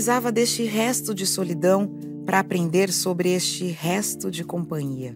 [0.00, 1.86] precisava deste resto de solidão
[2.24, 5.14] para aprender sobre este resto de companhia.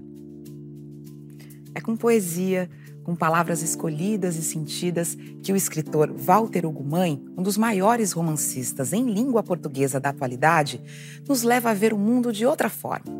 [1.75, 2.69] É com poesia,
[3.03, 9.11] com palavras escolhidas e sentidas, que o escritor Walter Ugumãe, um dos maiores romancistas em
[9.11, 10.83] língua portuguesa da atualidade,
[11.27, 13.11] nos leva a ver o mundo de outra forma.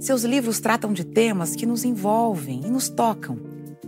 [0.00, 3.38] Seus livros tratam de temas que nos envolvem e nos tocam,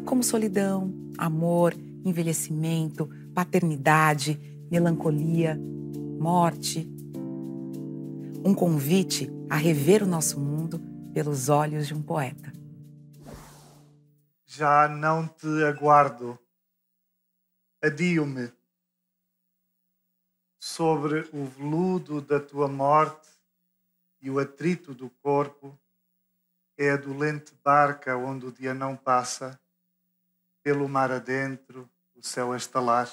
[0.04, 4.38] como solidão, amor, envelhecimento, paternidade,
[4.70, 5.58] melancolia,
[6.22, 6.88] morte.
[8.44, 10.80] Um convite a rever o nosso mundo
[11.12, 12.52] pelos olhos de um poeta.
[14.46, 16.38] Já não te aguardo.
[17.82, 18.52] Adio-me.
[20.60, 23.28] Sobre o veludo da tua morte
[24.20, 25.76] e o atrito do corpo,
[26.78, 29.60] é a dolente barca onde o dia não passa,
[30.62, 33.10] pelo mar adentro, o céu a estalar.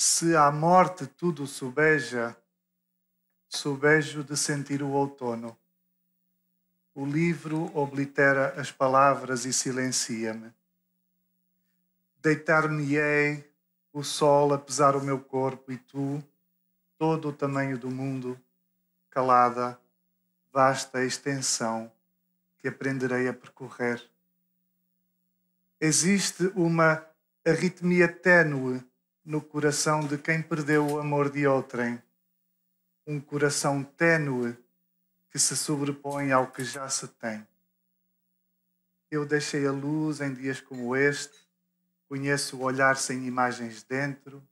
[0.00, 2.36] Se à morte tudo subeja,
[3.48, 5.58] subejo de sentir o outono.
[6.94, 10.54] O livro oblitera as palavras e silencia-me.
[12.22, 13.52] Deitar-me-ei
[13.92, 16.22] o sol a pesar o meu corpo e tu,
[16.96, 18.40] todo o tamanho do mundo,
[19.10, 19.80] calada,
[20.52, 21.90] vasta extensão
[22.60, 24.00] que aprenderei a percorrer.
[25.80, 27.04] Existe uma
[27.44, 28.87] arritmia tênue
[29.28, 32.02] no coração de quem perdeu o amor de outrem.
[33.06, 34.56] Um coração tênue
[35.30, 37.46] que se sobrepõe ao que já se tem.
[39.10, 41.38] Eu deixei a luz em dias como este,
[42.08, 44.42] conheço o olhar sem imagens dentro,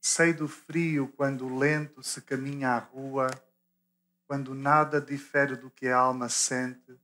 [0.00, 3.28] sei do frio quando lento se caminha à rua,
[4.28, 6.96] quando nada difere do que a alma sente,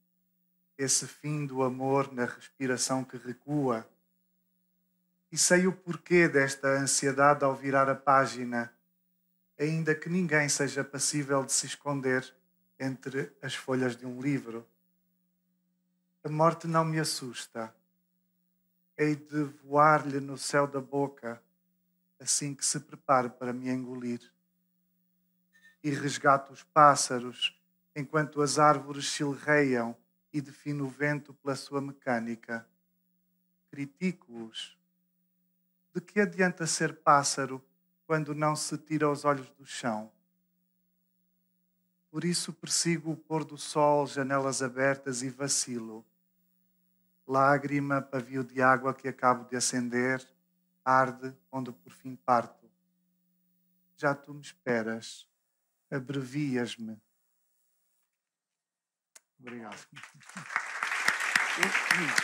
[0.79, 3.85] esse fim do amor na respiração que recua.
[5.35, 8.73] E sei o porquê desta ansiedade ao virar a página,
[9.59, 12.33] ainda que ninguém seja passível de se esconder
[12.79, 14.65] entre as folhas de um livro.
[16.23, 17.75] A morte não me assusta.
[18.97, 21.43] Hei de voar-lhe no céu da boca,
[22.21, 24.21] assim que se prepare para me engolir.
[25.83, 27.61] E resgato os pássaros,
[27.97, 29.97] enquanto as árvores silreiam
[30.33, 32.65] e defino o vento pela sua mecânica.
[33.69, 34.79] Critico-os.
[35.95, 37.65] De que adianta ser pássaro
[38.05, 40.11] quando não se tira os olhos do chão?
[42.11, 46.05] Por isso persigo o pôr do sol, janelas abertas e vacilo.
[47.25, 50.29] Lágrima, pavio de água que acabo de acender,
[50.85, 52.69] arde onde por fim parto.
[53.97, 55.29] Já tu me esperas,
[55.89, 57.01] abrevias-me.
[59.39, 59.87] Obrigado.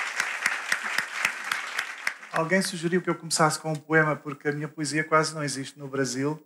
[2.33, 5.79] Alguém sugeriu que eu começasse com um poema porque a minha poesia quase não existe
[5.79, 6.41] no Brasil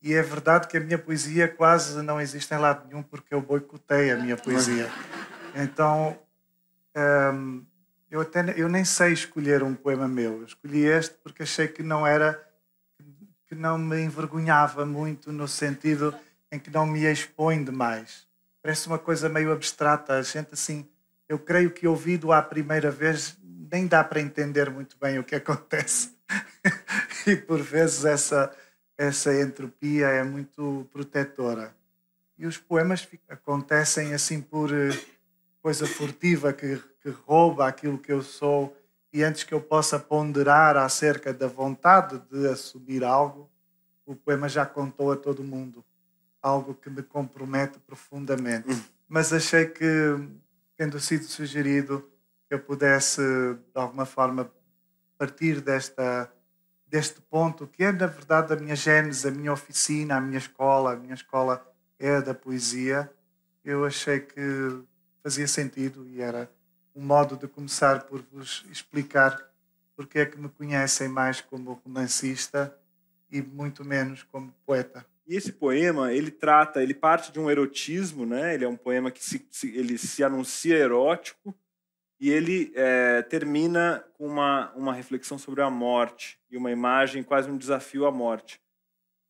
[0.00, 3.40] e é verdade que a minha poesia quase não existe em lado nenhum porque eu
[3.40, 4.90] boicotei a minha poesia.
[5.54, 6.18] Então,
[7.34, 7.64] hum,
[8.10, 10.40] eu, até, eu nem sei escolher um poema meu.
[10.40, 12.42] Eu escolhi este porque achei que não era,
[13.46, 16.14] que não me envergonhava muito no sentido
[16.52, 18.26] em que não me expõe demais.
[18.62, 20.14] Parece uma coisa meio abstrata.
[20.14, 20.88] A gente assim,
[21.28, 23.38] eu creio que ouvido à primeira vez
[23.74, 26.14] nem dá para entender muito bem o que acontece.
[27.26, 28.54] e por vezes essa
[28.96, 31.74] essa entropia é muito protetora.
[32.38, 34.96] E os poemas acontecem assim por eh,
[35.60, 38.76] coisa furtiva que, que rouba aquilo que eu sou
[39.12, 43.50] e antes que eu possa ponderar acerca da vontade de assumir algo,
[44.06, 45.84] o poema já contou a todo mundo
[46.40, 48.70] algo que me compromete profundamente.
[48.70, 48.80] Hum.
[49.08, 49.84] Mas achei que,
[50.76, 52.08] tendo sido sugerido,
[52.54, 54.50] eu pudesse, de alguma forma,
[55.18, 56.30] partir desta
[56.86, 60.92] deste ponto, que é na verdade a minha gênese, a minha oficina, a minha escola,
[60.92, 61.66] a minha escola
[61.98, 63.10] é a da poesia,
[63.64, 64.40] eu achei que
[65.20, 66.48] fazia sentido e era
[66.94, 69.36] um modo de começar por vos explicar
[69.96, 72.76] porque é que me conhecem mais como romancista
[73.30, 75.04] e muito menos como poeta.
[75.26, 78.54] E esse poema, ele trata, ele parte de um erotismo, né?
[78.54, 81.54] Ele é um poema que se, se ele se anuncia erótico,
[82.24, 87.50] e ele é, termina com uma, uma reflexão sobre a morte e uma imagem, quase
[87.50, 88.58] um desafio à morte.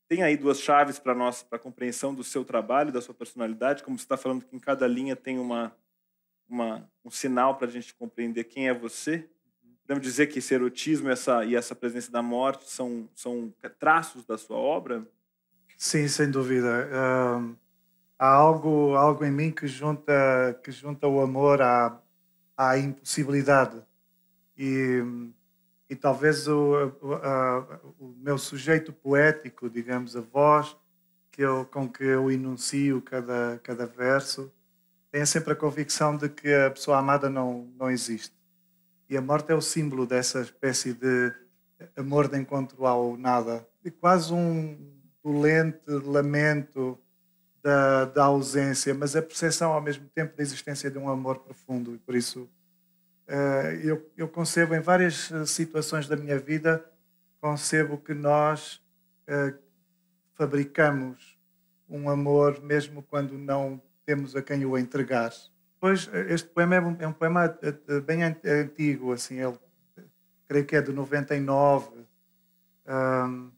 [0.07, 3.83] Tem aí duas chaves para nós, para a compreensão do seu trabalho, da sua personalidade,
[3.83, 5.75] como você está falando que em cada linha tem uma,
[6.49, 9.29] uma um sinal para a gente compreender quem é você.
[9.85, 14.39] Podemos dizer que esse erotismo essa, e essa presença da morte são, são traços da
[14.39, 15.05] sua obra?
[15.77, 16.89] Sim, sem dúvida.
[16.93, 17.57] Uh,
[18.17, 20.13] há algo, algo em mim que junta,
[20.63, 22.01] que junta o amor à,
[22.57, 23.83] à impossibilidade.
[24.57, 25.03] E,
[25.89, 26.93] e talvez o,
[27.99, 30.77] o, meu sujeito poético, digamos, a voz
[31.31, 34.53] que eu, com que eu enuncio cada, cada verso,
[35.11, 38.35] tenha sempre a convicção de que a pessoa amada não, não existe.
[39.09, 41.33] E a morte é o símbolo dessa espécie de
[41.97, 43.67] amor de encontro ao nada.
[43.85, 44.77] E quase um
[45.23, 46.99] dolente lamento
[47.65, 51.95] da, da ausência, mas a percepção ao mesmo tempo da existência de um amor profundo.
[51.95, 52.47] E por isso
[53.27, 56.85] eh, eu, eu concebo em várias eh, situações da minha vida,
[57.41, 58.83] concebo que nós
[59.29, 59.59] uh,
[60.35, 61.39] fabricamos
[61.89, 65.31] um amor mesmo quando não temos a quem o entregar.
[65.79, 67.59] Pois este poema é um, é um poema
[68.07, 69.59] bem antigo, assim, ele
[70.49, 72.07] creio que é de 99.
[72.87, 73.51] Um,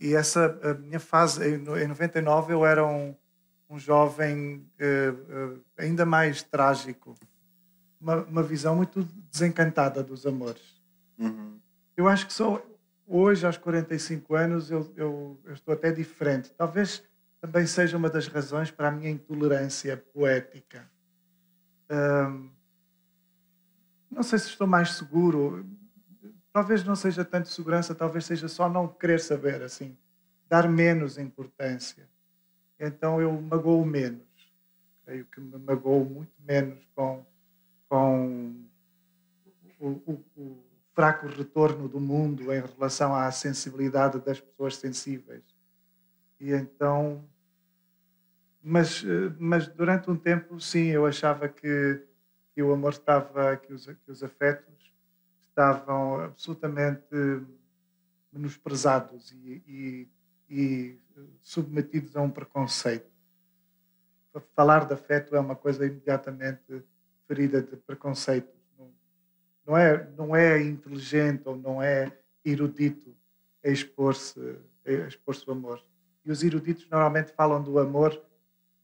[0.00, 3.14] e essa a minha fase, em 99 eu era um,
[3.68, 7.14] um jovem uh, uh, ainda mais trágico
[8.04, 10.82] uma, uma visão muito desencantada dos amores.
[11.18, 11.58] Uhum.
[11.96, 12.62] Eu acho que só
[13.06, 16.52] hoje, aos 45 anos, eu, eu, eu, estou até diferente.
[16.52, 17.02] Talvez
[17.40, 20.86] também seja uma das razões para a minha intolerância poética.
[24.10, 25.66] não sei se estou mais seguro.
[26.54, 29.98] Talvez não seja tanto segurança, talvez seja só não querer saber, assim,
[30.48, 32.08] dar menos importância.
[32.78, 34.22] Então eu magoo menos.
[35.04, 37.26] Creio que me magoo muito menos com
[37.88, 38.54] com
[39.80, 40.64] o, o, o,
[40.94, 45.42] fraco retorno do mundo em relação à sensibilidade das pessoas sensíveis.
[46.38, 47.24] E então,
[48.62, 49.04] mas,
[49.38, 52.00] mas durante um tempo, sim, eu achava que,
[52.54, 54.83] que o amor estava, que os, que os afetos
[55.54, 57.06] estavam absolutamente
[58.32, 60.08] menosprezados e, e,
[60.50, 60.98] e
[61.42, 63.08] submetidos a um preconceito.
[64.56, 66.82] Falar de afeto é uma coisa imediatamente
[67.28, 68.52] ferida de preconceitos.
[68.76, 68.90] Não,
[69.64, 72.12] não, é, não é inteligente ou não é
[72.44, 73.16] erudito
[73.64, 75.80] a expor-se a expor o amor.
[76.24, 78.20] E os eruditos normalmente falam do amor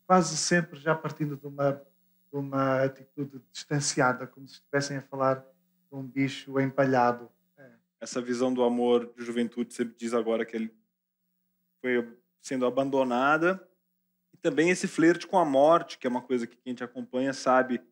[0.07, 5.45] quase sempre já partindo de uma, de uma atitude distanciada, como se estivessem a falar
[5.91, 7.31] um bicho empalhado.
[7.57, 7.71] É.
[8.01, 10.75] Essa visão do amor de juventude sempre diz agora que ele
[11.81, 13.67] foi sendo abandonada
[14.33, 17.33] e também esse flerte com a morte, que é uma coisa que quem te acompanha
[17.33, 17.83] sabe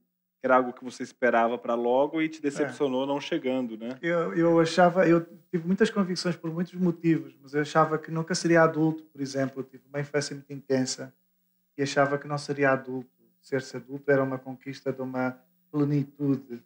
[0.40, 3.06] que era algo que você esperava para logo e te decepcionou é.
[3.06, 3.98] não chegando, né?
[4.00, 8.34] Eu, eu achava, eu tive muitas convicções por muitos motivos, mas eu achava que nunca
[8.36, 9.60] seria adulto, por exemplo.
[9.60, 11.12] Eu tive uma infância muito intensa
[11.76, 13.10] e achava que não seria adulto.
[13.40, 15.36] Ser-se adulto era uma conquista de uma
[15.72, 16.62] plenitude.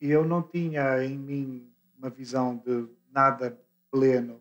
[0.00, 3.58] Eu não tinha em mim uma visão de nada
[3.90, 4.40] pleno.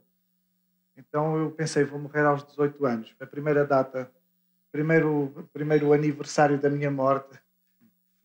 [0.95, 3.15] Então eu pensei, vou morrer aos 18 anos.
[3.19, 4.12] A primeira data,
[4.71, 7.39] primeiro, primeiro aniversário da minha morte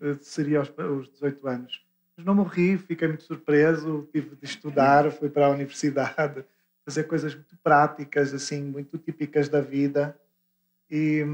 [0.00, 1.86] eh, seria aos, aos 18 anos.
[2.16, 6.44] Mas não morri, fiquei muito surpreso, tive de estudar, fui para a universidade,
[6.84, 10.18] fazer coisas muito práticas, assim, muito típicas da vida.
[10.90, 11.24] E,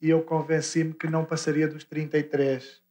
[0.00, 2.82] e eu convenci-me que não passaria dos 33.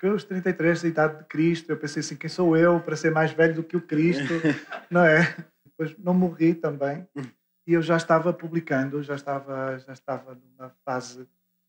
[0.00, 3.10] Porque os 33 da idade de Cristo, eu pensei assim, quem sou eu para ser
[3.10, 4.32] mais velho do que o Cristo,
[4.90, 5.36] não é?
[5.62, 7.06] Depois não morri também.
[7.66, 11.26] E eu já estava publicando, já estava, já estava numa fase um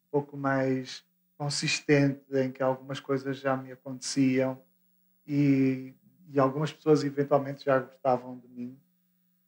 [0.10, 1.04] pouco mais
[1.38, 4.58] consistente em que algumas coisas já me aconteciam
[5.28, 5.94] e,
[6.30, 8.80] e algumas pessoas eventualmente já gostavam de mim,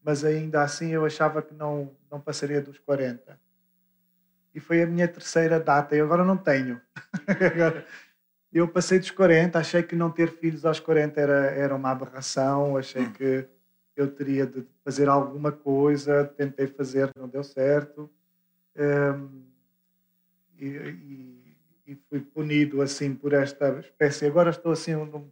[0.04, 3.40] mas ainda assim eu achava que não, não passaria dos 40.
[4.54, 6.82] E foi a minha terceira data, e agora não tenho.
[8.60, 12.78] eu passei dos 40, achei que não ter filhos aos 40 era, era uma aberração,
[12.78, 13.14] achei hum.
[13.14, 13.48] que
[13.96, 18.10] eu teria de fazer alguma coisa, tentei fazer, não deu certo.
[18.76, 19.44] Um,
[20.60, 21.44] e, e
[21.86, 24.26] e fui punido assim por esta espécie.
[24.26, 25.30] Agora estou assim num,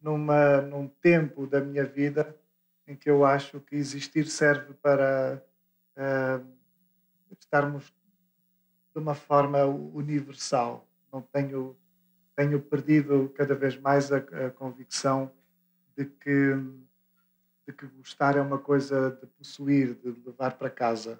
[0.00, 2.36] numa, num tempo da minha vida
[2.86, 5.42] em que eu acho que existir serve para
[5.96, 6.46] uh,
[7.38, 7.92] estarmos
[8.94, 10.86] de uma forma universal.
[11.12, 11.76] Não tenho
[12.36, 15.30] tenho perdido cada vez mais a, a convicção
[15.96, 16.56] de que
[17.66, 21.18] de que gostar é uma coisa de possuir, de levar para casa.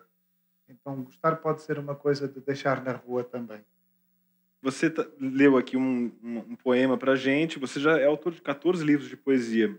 [0.69, 3.65] Então, gostar pode ser uma coisa de deixar na rua também.
[4.61, 8.43] Você tá, leu aqui um, um, um poema para gente, você já é autor de
[8.43, 9.79] 14 livros de poesia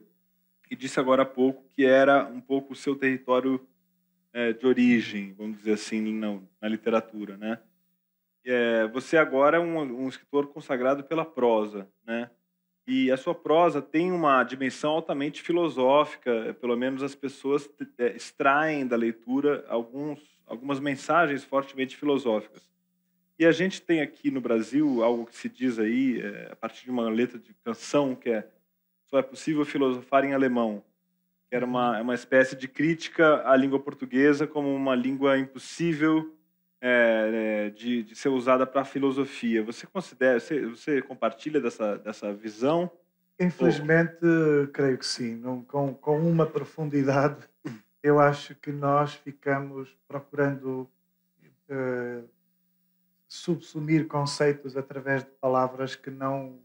[0.70, 3.66] e disse agora há pouco que era um pouco o seu território
[4.32, 7.60] é, de origem, vamos dizer assim, na, na literatura, né?
[8.46, 12.30] É, você agora é um, um, escritor consagrado pela prosa, né?
[12.88, 18.86] E a sua prosa tem uma dimensão altamente filosófica, pelo menos as pessoas é, extraem
[18.86, 22.70] da leitura alguns, algumas mensagens fortemente filosóficas.
[23.40, 26.86] E a gente tem aqui no Brasil algo que se diz aí, é, a partir
[26.86, 28.48] de uma letra de canção, que é
[29.08, 30.84] só é possível filosofar em alemão.
[31.50, 36.36] Era uma, é uma espécie de crítica à língua portuguesa como uma língua impossível
[36.82, 39.64] é, de, de, ser usada para a filosofia.
[39.64, 42.92] Você considera, você, você, compartilha dessa, dessa visão?
[43.40, 44.68] Infelizmente, Ou...
[44.68, 45.36] creio que sim.
[45.36, 47.38] Não, com, com uma profundidade,
[48.04, 50.90] eu acho que nós ficamos procurando
[51.70, 52.30] uh,
[53.28, 56.60] subsumir conceitos através de palavras que não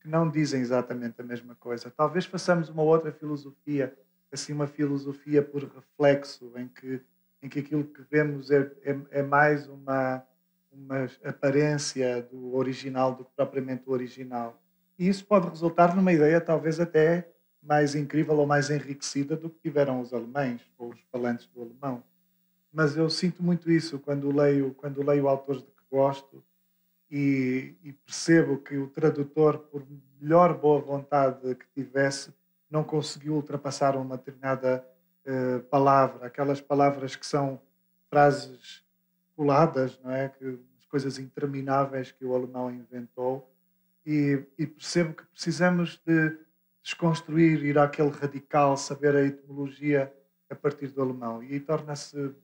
[0.00, 1.88] que não dizem exatamente a mesma coisa.
[1.88, 3.96] Talvez façamos uma outra filosofia,
[4.32, 7.00] assim uma filosofia por reflexo, em que
[7.42, 10.24] em que aquilo que vemos é, é, é mais uma
[10.72, 14.60] uma aparência do original do que propriamente o original.
[14.98, 17.28] E isso pode resultar numa ideia talvez até
[17.62, 22.02] mais incrível ou mais enriquecida do que tiveram os alemães ou os falantes do alemão.
[22.72, 26.42] Mas eu sinto muito isso quando leio quando leio autores de que gosto
[27.10, 29.86] e, e, percebo que o tradutor, por
[30.18, 32.32] melhor boa vontade que tivesse,
[32.70, 34.82] não conseguiu ultrapassar uma determinada
[35.26, 37.60] uh, palavra, aquelas palavras que são
[38.08, 38.84] frases
[39.36, 40.28] coladas, não é?
[40.28, 40.58] Que,
[40.92, 43.50] coisas intermináveis que o alemão inventou,
[44.04, 46.36] e, e percebo que precisamos de
[46.82, 50.12] desconstruir, ir àquele radical, saber a etimologia
[50.50, 51.42] a partir do alemão.
[51.42, 52.34] E torna-se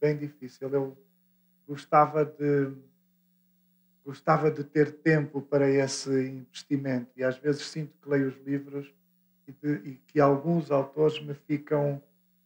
[0.00, 0.70] bem difícil.
[0.70, 0.96] Eu
[1.66, 2.72] gostava de
[4.04, 8.90] gostava de ter tempo para esse investimento e às vezes sinto que leio os livros
[9.46, 12.02] e, de, e, que alguns autores me ficam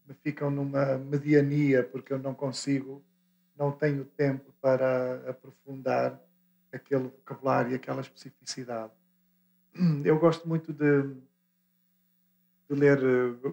[0.07, 3.03] me ficam numa mediania porque eu não consigo
[3.57, 6.19] não tenho tempo para aprofundar
[6.73, 8.93] aquele vocabulário e aquela especificidade.
[10.05, 11.03] Eu gosto muito de,
[12.69, 12.99] de ler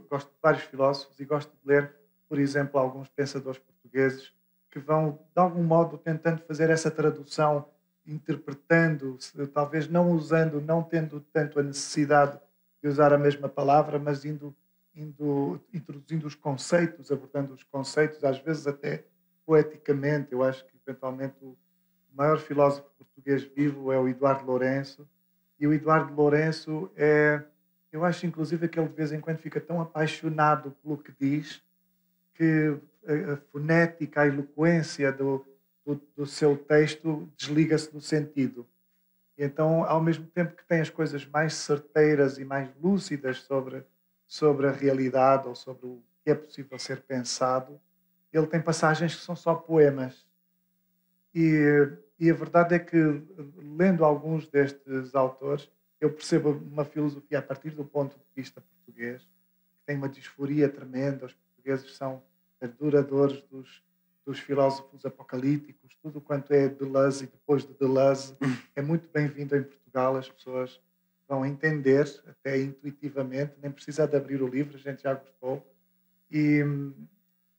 [0.09, 1.93] gosto de vários filósofos e gosto de ler
[2.27, 4.33] por exemplo alguns pensadores portugueses
[4.69, 7.67] que vão de algum modo tentando fazer essa tradução
[8.05, 9.17] interpretando,
[9.53, 12.39] talvez não usando, não tendo tanto a necessidade
[12.81, 14.55] de usar a mesma palavra, mas indo,
[15.01, 19.05] indo introduzindo os conceitos, abordando os conceitos, às vezes até
[19.45, 20.31] poeticamente.
[20.31, 21.57] Eu acho que eventualmente o
[22.13, 25.07] maior filósofo português vivo é o Eduardo Lourenço,
[25.59, 27.43] e o Eduardo Lourenço é,
[27.91, 31.61] eu acho inclusive que ele de vez em quando fica tão apaixonado pelo que diz
[32.33, 35.45] que a, fonética, a eloquência do,
[35.85, 38.67] do, do seu texto desliga-se do sentido.
[39.37, 43.83] Então, ao mesmo tempo que tem as coisas mais certeiras e mais lúcidas sobre,
[44.29, 47.81] sobre a realidade ou sobre o que é possível ser pensado,
[48.31, 50.25] ele tem passagens que são só poemas.
[51.33, 52.95] E, e a verdade é que,
[53.57, 55.67] lendo alguns destes autores,
[55.99, 60.69] eu percebo uma filosofia a partir do ponto de vista português, que tem uma disforia
[60.69, 61.25] tremenda.
[61.25, 62.21] Os portugueses são
[62.61, 63.83] adoradores dos
[64.29, 68.37] dos filósofos apocalípticos, tudo quanto é Deleuze e depois de Deleuze
[68.75, 70.17] é muito bem-vindo em Portugal.
[70.17, 70.79] As pessoas
[71.29, 75.63] vão entender, até intuitivamente, nem precisa de abrir o livro, a gente já gostou.
[76.31, 76.65] E,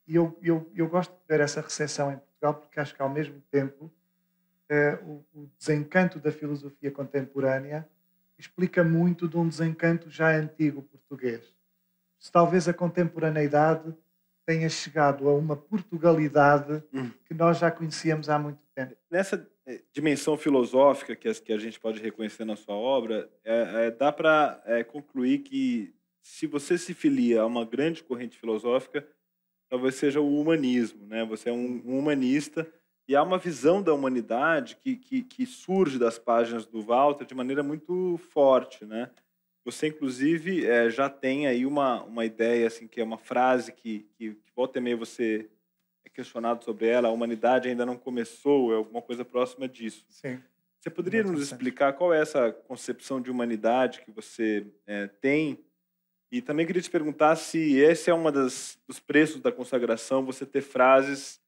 [0.09, 3.09] e eu, eu, eu gosto de ver essa recepção em Portugal porque acho que, ao
[3.09, 3.91] mesmo tempo,
[4.69, 7.89] é, o, o desencanto da filosofia contemporânea
[8.37, 11.55] explica muito de um desencanto já antigo português.
[12.19, 13.95] Se talvez a contemporaneidade
[14.45, 17.11] tenha chegado a uma Portugalidade hum.
[17.25, 18.97] que nós já conhecíamos há muito tempo.
[19.09, 19.47] Nessa eh,
[19.93, 24.63] dimensão filosófica que, que a gente pode reconhecer na sua obra, é, é, dá para
[24.65, 29.07] é, concluir que se você se filia a uma grande corrente filosófica,
[29.69, 31.25] talvez seja o humanismo, né?
[31.25, 32.71] Você é um, um humanista
[33.09, 37.35] e há uma visão da humanidade que, que, que surge das páginas do Walter de
[37.35, 39.11] maneira muito forte, né?
[39.65, 44.07] Você, inclusive, é, já tem aí uma, uma ideia, assim, que é uma frase que,
[44.17, 45.60] que, que volta e meia você é
[46.23, 50.05] questionado sobre ela, a humanidade ainda não começou, é alguma coisa próxima disso.
[50.09, 50.41] Sim.
[50.79, 55.59] Você poderia nos explicar qual é essa concepção de humanidade que você é, tem?
[56.33, 60.63] E também queria te perguntar se esse é um dos preços da consagração, você ter
[60.63, 61.41] frases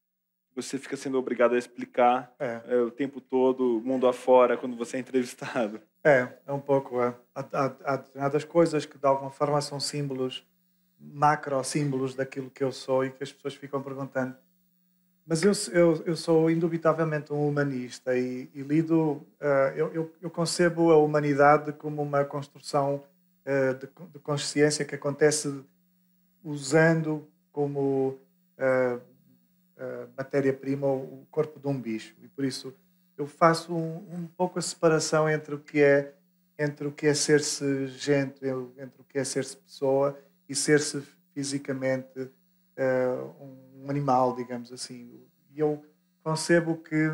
[0.55, 2.61] você fica sendo obrigado a explicar é.
[2.67, 5.81] É, o tempo todo, mundo afora, quando você é entrevistado.
[6.05, 7.01] É, é um pouco.
[7.01, 7.15] É.
[7.33, 10.45] Há, há, há determinadas coisas que de alguma forma são símbolos,
[10.99, 14.37] macro símbolos daquilo que eu sou e que as pessoas ficam perguntando.
[15.27, 20.31] Mas eu, eu, eu sou indubitavelmente um humanista e, e lido, uh, eu, eu, eu,
[20.31, 23.05] concebo a humanidade como uma construção
[23.47, 25.63] uh, de, de, consciência que acontece
[26.43, 28.19] usando como
[28.59, 29.01] uh,
[30.17, 32.15] matéria-prima o corpo de um bicho.
[32.21, 32.75] E por isso
[33.17, 36.15] eu faço um, um, pouco a separação entre o que é
[36.59, 41.03] entre o que é ser-se gente, entre o que é ser-se pessoa e ser-se
[41.35, 45.11] fisicamente uh, um animal, digamos assim.
[45.55, 45.85] E eu
[46.23, 47.13] concebo que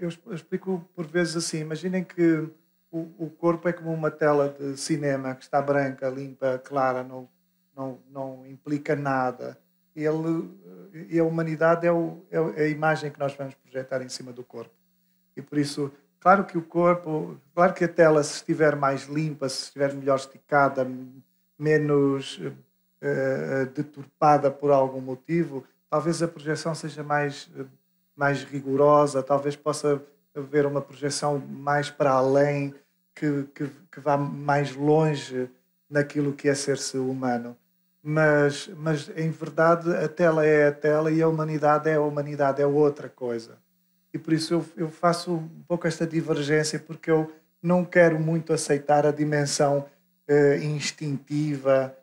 [0.00, 1.60] eu explico por vezes assim.
[1.60, 2.48] Imaginem que
[2.90, 7.28] o, corpo é como uma tela de cinema que está branca, limpa, clara no,
[7.74, 9.58] não, não implica nada.
[9.96, 10.48] Ele,
[11.08, 14.44] e a humanidade é, o, é a imagem que nós vamos projetar em cima do
[14.44, 14.74] corpo.
[15.36, 19.48] E por isso, claro que o corpo, claro que a tela, se estiver mais limpa,
[19.48, 20.88] se estiver melhor esticada,
[21.58, 22.40] menos
[23.04, 27.50] uh, deturpada por algum motivo, talvez a projeção seja mais,
[28.16, 30.02] mais rigorosa, talvez possa
[30.34, 32.74] haver uma projeção mais para além,
[33.14, 35.48] que, que, que vá mais longe
[35.88, 37.56] naquilo que é ser-se humano.
[38.02, 42.60] Mas, mas, em verdade, a tela é a tela e a humanidade é a humanidade,
[42.60, 43.56] é outra coisa.
[44.12, 47.32] E por isso eu, eu faço um pouco esta divergência, porque eu
[47.62, 49.86] não quero muito aceitar a dimensão
[50.62, 51.96] instintiva,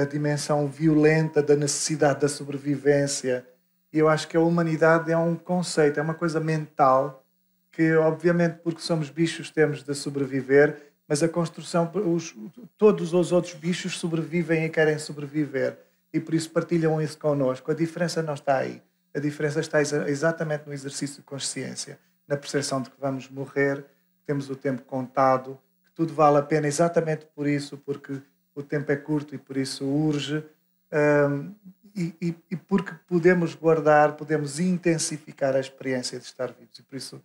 [0.00, 3.46] a dimensão violenta da necessidade da sobrevivência.
[3.92, 7.24] E eu acho que a humanidade é um conceito, é uma coisa mental
[7.70, 12.34] que, obviamente, porque somos bichos, temos de sobreviver, mas a construção, os,
[12.78, 15.78] todos os outros bichos sobrevivem e querem sobreviver
[16.14, 17.68] e por isso partilham isso connosco.
[17.72, 18.80] A diferença não está aí.
[19.12, 24.24] A diferença está exatamente no exercício de consciência, na percepção de que vamos morrer, que
[24.24, 28.22] temos o tempo contado, que tudo vale a pena exatamente por isso, porque
[28.54, 30.44] o tempo é curto e por isso urge,
[31.94, 36.78] e, e, e porque podemos guardar, podemos intensificar a experiência de estar vivos.
[36.78, 37.22] E por isso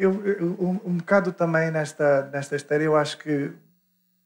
[0.00, 3.52] eu, eu, um, um bocado também nesta, nesta história, eu acho que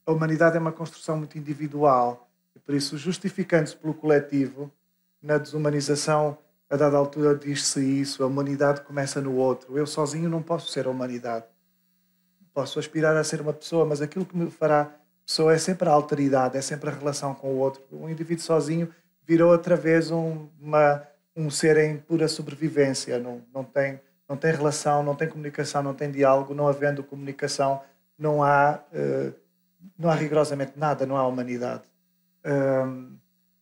[0.06, 2.28] a humanidade é uma construção muito individual.
[2.54, 4.70] E por isso, justificando-se pelo coletivo,
[5.20, 6.38] na desumanização,
[6.70, 9.76] a dada altura diz-se isso: a humanidade começa no outro.
[9.76, 11.46] Eu sozinho não posso ser a humanidade.
[12.52, 14.94] Posso aspirar a ser uma pessoa, mas aquilo que me fará
[15.26, 17.82] pessoa é sempre a alteridade, é sempre a relação com o outro.
[17.92, 18.88] Um indivíduo sozinho
[19.26, 21.02] virou outra vez um, uma,
[21.34, 25.94] um ser em pura sobrevivência, não, não tem não tem relação, não tem comunicação, não
[25.94, 27.82] tem diálogo, não havendo comunicação,
[28.18, 29.34] não há, uh,
[29.98, 31.82] não há rigorosamente nada, não há humanidade.
[32.44, 33.16] Um,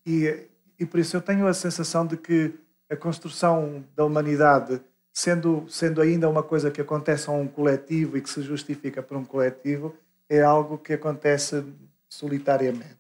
[0.07, 0.47] e,
[0.79, 2.55] e por isso eu tenho a sensação de que
[2.89, 4.81] a construção da humanidade,
[5.13, 9.17] sendo, sendo ainda uma coisa que acontece a um coletivo e que se justifica por
[9.17, 9.95] um coletivo,
[10.35, 11.65] é algo que acontece
[12.09, 12.99] solitariamente.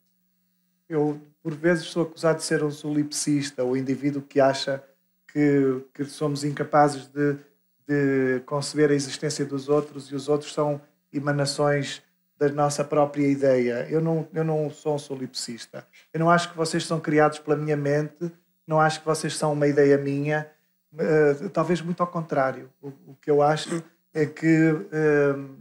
[0.89, 4.83] Eu, por vezes, sou acusado de ser um solipsista, o indivíduo que acha
[5.27, 7.39] que, que somos incapazes de
[7.87, 10.81] de conceber a existência dos outros e os outros são
[11.13, 12.03] emanações
[12.39, 13.87] da nossa própria ideia.
[13.89, 15.87] Eu não, eu não sou um solipsista.
[16.13, 18.33] Eu não acho que vocês são criados pela minha mente,
[18.67, 20.51] não acho que vocês são uma ideia minha,
[20.95, 22.71] uh, talvez muito ao contrário.
[22.81, 23.83] O, o, que eu acho
[24.15, 25.57] é que uh,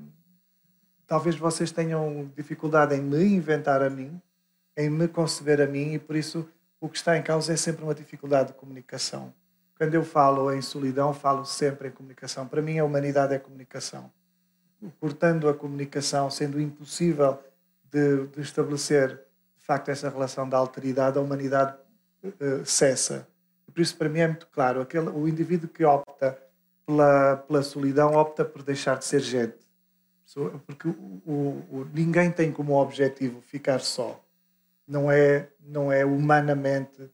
[1.11, 4.17] talvez vocês tenham dificuldade em me inventar a mim,
[4.77, 6.47] em me conceber a mim, e por isso
[6.79, 9.33] o que está em causa é sempre uma dificuldade de comunicação.
[9.77, 12.47] Quando eu falo em solidão, falo sempre em comunicação.
[12.47, 14.09] Para mim, a humanidade é comunicação.
[15.01, 17.37] Cortando a comunicação, sendo impossível
[17.91, 19.09] de, de estabelecer,
[19.57, 21.75] de facto, essa relação da alteridade, a humanidade
[22.23, 23.27] uh, cessa.
[23.65, 26.41] Por isso, para mim, é muito claro: aquele, o indivíduo que opta
[26.85, 29.70] pela, pela solidão opta por deixar de ser gente.
[30.65, 34.23] Porque o, o, ninguém tem como objetivo ficar só.
[34.87, 37.09] Não é, não é humanamente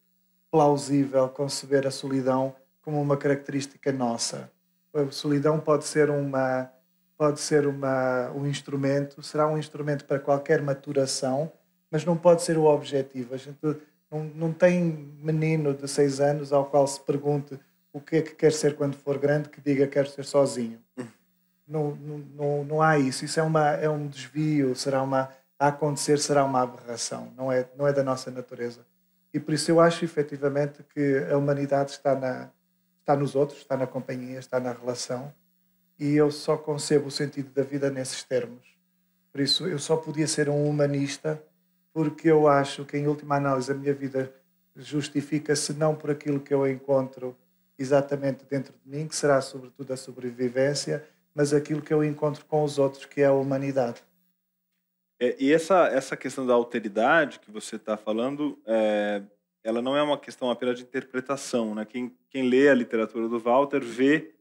[0.52, 4.52] plausível conceber a solidão como uma característica nossa.
[4.94, 6.72] A solidão pode ser uma
[7.18, 11.52] pode ser uma, um instrumento, será um instrumento para qualquer maturação,
[11.90, 13.34] mas não pode ser o objetivo.
[13.34, 13.58] A gente
[14.12, 17.60] não, não tem menino de seis anos ao qual se pergunte
[17.92, 20.80] o que é que quer ser quando for grande que diga quero ser sozinho.
[21.68, 21.96] Não,
[22.36, 23.26] não, não, há isso.
[23.26, 27.68] Isso é, uma, é um desvio, será uma, a acontecer será uma aberração, não é,
[27.78, 28.86] não é da nossa natureza.
[29.34, 32.50] E por isso eu acho efetivamente que a humanidade está, na,
[33.02, 35.34] está nos outros, está na companhia, está na relação.
[36.00, 38.78] E eu só concebo o sentido da vida nesses termos.
[39.32, 41.42] Por isso eu só podia ser um humanista
[41.94, 44.32] porque eu acho que, em última análise, a minha vida
[44.76, 47.36] justifica-se não por aquilo que eu encontro
[47.78, 51.04] exatamente dentro de mim, que será sobretudo a sobrevivência,
[51.38, 54.04] mas aquilo que eu encontro com os outros, que é a humanidade.
[55.20, 59.22] É, e essa, essa questão da alteridade que você está falando, é,
[59.64, 61.76] ela não é uma questão apenas de interpretação.
[61.76, 61.86] Né?
[61.86, 64.34] Quem, quem lê a literatura do Walter vê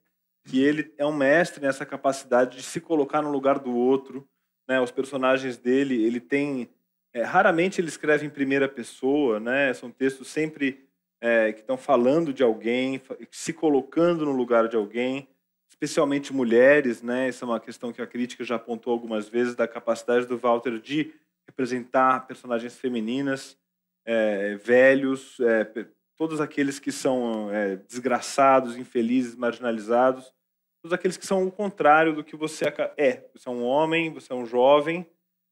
[0.42, 4.26] que ele é um mestre nessa capacidade de se colocar no lugar do outro.
[4.66, 4.80] Né?
[4.80, 6.70] Os personagens dele, ele tem...
[7.12, 9.74] É, raramente ele escreve em primeira pessoa, né?
[9.74, 10.88] são textos sempre
[11.20, 15.28] é, que estão falando de alguém, se colocando no lugar de alguém
[15.76, 17.28] especialmente mulheres, né?
[17.28, 20.78] Essa é uma questão que a crítica já apontou algumas vezes da capacidade do Walter
[20.78, 21.12] de
[21.46, 23.58] representar personagens femininas,
[24.04, 25.86] é, velhos, é,
[26.16, 30.32] todos aqueles que são é, desgraçados, infelizes, marginalizados,
[30.82, 32.64] todos aqueles que são o contrário do que você
[32.96, 33.28] é.
[33.34, 35.06] Você é um homem, você é um jovem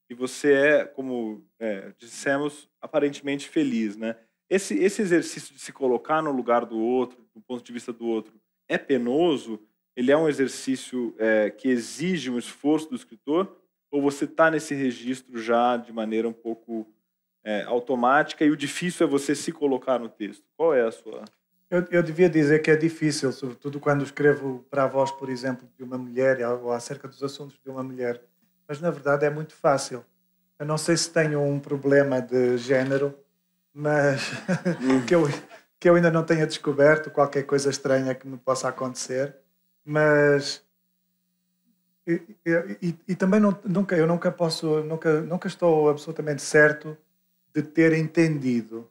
[0.09, 4.17] e você é, como é, dissemos, aparentemente feliz, né?
[4.49, 8.07] Esse, esse exercício de se colocar no lugar do outro, do ponto de vista do
[8.07, 8.35] outro,
[8.69, 9.61] é penoso?
[9.97, 13.57] Ele é um exercício é, que exige um esforço do escritor?
[13.91, 16.87] Ou você está nesse registro já de maneira um pouco
[17.45, 20.45] é, automática e o difícil é você se colocar no texto?
[20.57, 21.25] Qual é a sua...
[21.71, 25.69] Eu, eu devia dizer que é difícil, sobretudo quando escrevo para a voz, por exemplo,
[25.77, 28.23] de uma mulher ou acerca dos assuntos de uma mulher.
[28.67, 30.05] Mas, na verdade, é muito fácil.
[30.59, 33.15] Eu não sei se tenho um problema de género,
[33.73, 34.31] mas
[35.07, 35.29] que, eu,
[35.81, 39.37] que eu ainda não tenha descoberto, qualquer coisa estranha que me possa acontecer.
[39.85, 40.63] Mas
[42.07, 42.21] e,
[42.83, 46.97] e, e, também não, nunca eu nunca posso nunca nunca estou absolutamente certo
[47.55, 48.89] de ter entendido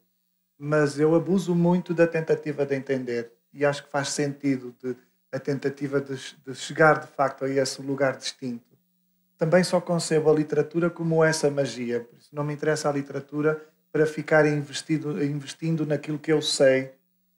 [0.58, 4.96] mas eu abuso muito da tentativa de entender e acho que faz sentido de,
[5.32, 8.76] a tentativa de, de chegar de facto a esse lugar distinto
[9.38, 13.64] também só concebo a literatura como essa magia por isso não me interessa a literatura
[13.94, 16.92] para ficar investido, investindo naquilo que eu sei,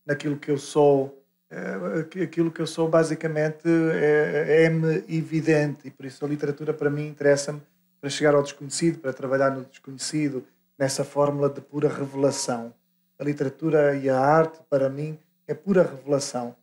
[0.05, 1.21] naquilo que eu sou.
[1.49, 6.89] Eh, aquilo que eu sou basicamente é, é-me evidente e por isso a literatura para
[6.89, 7.61] mim interessa-me
[8.01, 10.45] para chegar ao desconhecido, para trabalhar no desconhecido,
[10.77, 12.73] nessa fórmula de pura revelação.
[13.17, 16.55] A literatura e a arte, para mim, é pura revelação.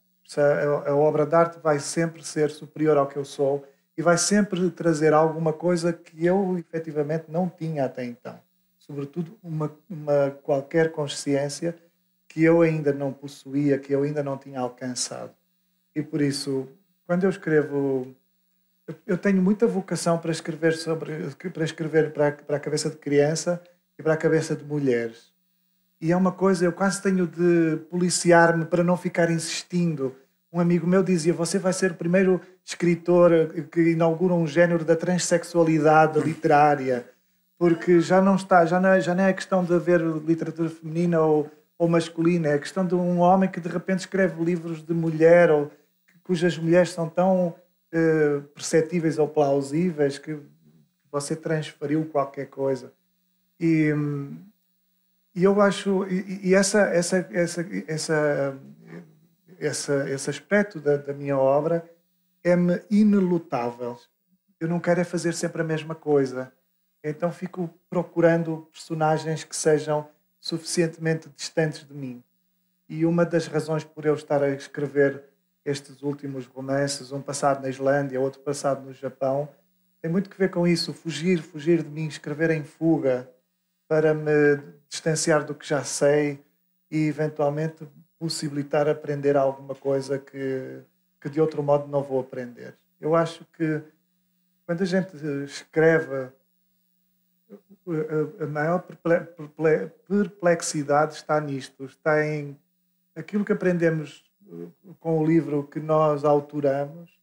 [0.86, 3.64] A obra de arte vai sempre ser superior ao que eu sou
[3.96, 8.38] e vai sempre trazer alguma coisa que eu efetivamente não tinha até então
[8.82, 11.76] sobretudo uma, uma qualquer consciência
[12.32, 15.32] que eu ainda não possuía, que eu ainda não tinha alcançado.
[15.94, 16.66] E por isso,
[17.06, 18.06] quando eu escrevo,
[19.06, 21.12] eu tenho muita vocação para escrever sobre,
[21.52, 23.62] para escrever para, para a cabeça de criança
[23.98, 25.30] e para a cabeça de mulheres.
[26.00, 30.16] E é uma coisa, eu quase tenho de policiar-me para não ficar insistindo.
[30.50, 33.30] Um amigo meu dizia: Você vai ser o primeiro escritor
[33.70, 37.06] que inaugura um género da transexualidade literária
[37.62, 41.20] porque já não está, já não é, já não é questão de haver literatura feminina
[41.20, 41.48] ou,
[41.82, 45.68] ou masculina, é questão de um homem que de repente escreve livros de mulher ou
[46.22, 50.38] cujas mulheres são tão uh, perceptíveis ou plausíveis que
[51.10, 52.92] você transferiu qualquer coisa.
[53.58, 53.92] E,
[55.34, 58.58] e eu acho e, e essa, essa, essa, essa,
[59.58, 61.84] essa, esse aspecto da, da minha obra
[62.44, 63.98] é-me inelutável.
[64.60, 66.52] Eu não quero é fazer sempre a mesma coisa
[67.04, 70.08] então fico procurando personagens que sejam
[70.42, 72.22] suficientemente distantes de mim.
[72.88, 75.22] E uma das razões por eu estar a escrever
[75.64, 79.48] estes últimos romances, um passado na Islândia, outro passado no Japão,
[80.00, 83.30] tem muito que ver com isso, fugir, fugir de mim, escrever em fuga,
[83.86, 86.42] para me distanciar do que já sei
[86.90, 87.86] e eventualmente
[88.18, 90.80] possibilitar aprender alguma coisa que,
[91.20, 92.74] que de outro modo não vou aprender.
[93.00, 93.80] Eu acho que
[94.66, 96.32] quando a gente escreve
[98.40, 98.84] a maior
[100.08, 102.56] perplexidade está nisto, está em
[103.14, 107.20] aquilo que aprendemos uh, com o livro que nós autoramos,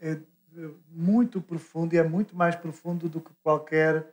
[0.00, 0.18] é
[0.90, 4.10] muito profundo e é muito mais profundo do que qualquer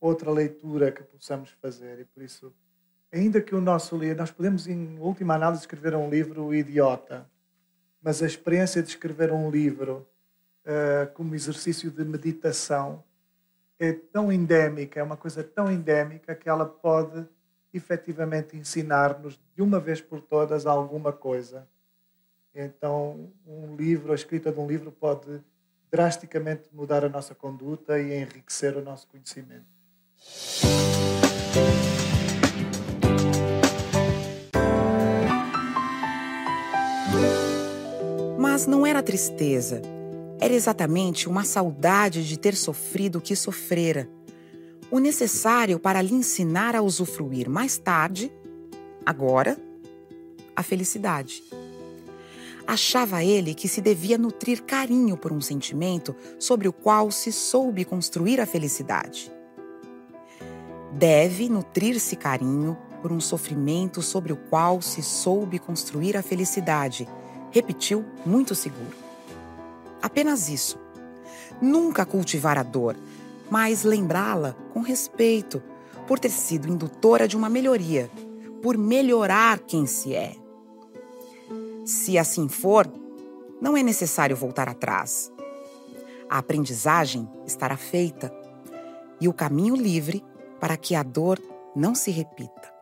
[0.00, 2.00] outra leitura que possamos fazer.
[2.00, 2.52] E por isso,
[3.10, 7.26] ainda que o nosso livro, nós podemos, em última análise, escrever um livro idiota,
[8.02, 10.06] mas a experiência de escrever um livro
[10.64, 13.02] uh, como exercício de meditação
[13.78, 17.26] é tão endémica, é uma coisa tão endémica que ela pode
[17.72, 21.68] efetivamente ensinar-nos de uma vez por todas alguma coisa.
[22.54, 25.42] Então, um livro, a escrita de um livro pode
[25.90, 29.66] drasticamente mudar a nossa conduta e enriquecer o nosso conhecimento.
[38.38, 39.95] Mas não era tristeza
[40.40, 44.08] era exatamente uma saudade de ter sofrido o que sofrera,
[44.90, 48.30] o necessário para lhe ensinar a usufruir mais tarde,
[49.04, 49.56] agora,
[50.54, 51.42] a felicidade.
[52.66, 57.84] Achava ele que se devia nutrir carinho por um sentimento sobre o qual se soube
[57.84, 59.30] construir a felicidade.
[60.92, 67.08] Deve nutrir-se carinho por um sofrimento sobre o qual se soube construir a felicidade,
[67.52, 69.05] repetiu muito seguro.
[70.02, 70.78] Apenas isso.
[71.60, 72.96] Nunca cultivar a dor,
[73.50, 75.62] mas lembrá-la com respeito,
[76.06, 78.10] por ter sido indutora de uma melhoria,
[78.62, 80.36] por melhorar quem se é.
[81.84, 82.90] Se assim for,
[83.60, 85.32] não é necessário voltar atrás.
[86.28, 88.32] A aprendizagem estará feita
[89.20, 90.24] e o caminho livre
[90.60, 91.40] para que a dor
[91.74, 92.74] não se repita.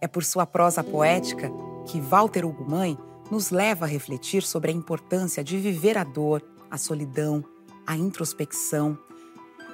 [0.00, 1.50] É por sua prosa poética
[1.86, 2.96] que Walter Ugumãe
[3.30, 7.44] nos leva a refletir sobre a importância de viver a dor, a solidão,
[7.86, 8.98] a introspecção,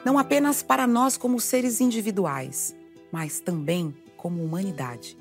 [0.05, 2.75] não apenas para nós como seres individuais,
[3.13, 5.19] mas também como humanidade.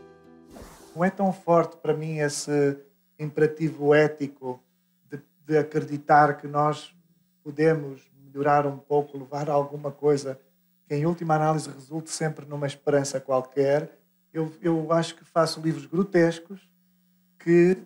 [0.95, 2.77] Não é tão forte para mim esse
[3.17, 4.61] imperativo ético
[5.09, 6.95] de, de acreditar que nós
[7.43, 10.39] podemos melhorar um pouco, levar alguma coisa
[10.87, 13.99] que em última análise resulte sempre numa esperança qualquer.
[14.33, 16.69] Eu, eu acho que faço livros grotescos
[17.37, 17.77] que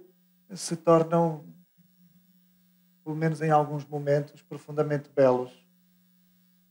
[0.56, 1.46] se tornam,
[3.04, 5.52] pelo menos em alguns momentos, profundamente belos.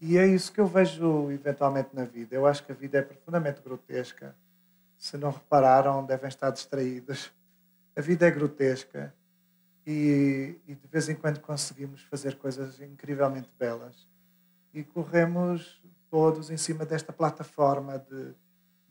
[0.01, 2.35] E é isso que eu vejo eventualmente na vida.
[2.35, 4.35] Eu acho que a vida é profundamente grotesca.
[4.99, 7.33] Se não repararam, devem estar distraídos.
[7.95, 9.14] A vida é grotesca
[9.87, 14.09] e, e de vez em quando conseguimos fazer coisas incrivelmente belas.
[14.73, 18.35] E corremos todos em cima desta plataforma de,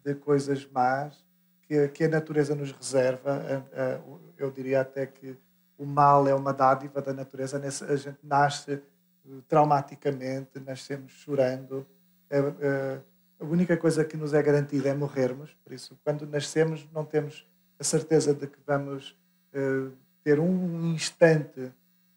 [0.04, 1.24] de coisas más
[1.72, 3.66] que, que, a natureza nos reserva.
[4.38, 5.38] Eu diria até que
[5.78, 7.58] o mal é uma dádiva da natureza.
[7.58, 11.86] A gente nasce eh, traumaticamente, nascemos chorando.
[13.40, 15.56] A única coisa que nos é garantida é morrermos.
[15.64, 17.48] Por isso, quando nascemos, não temos
[17.80, 19.18] a certeza de que vamos
[19.54, 19.92] eh,
[20.24, 21.72] ter um instante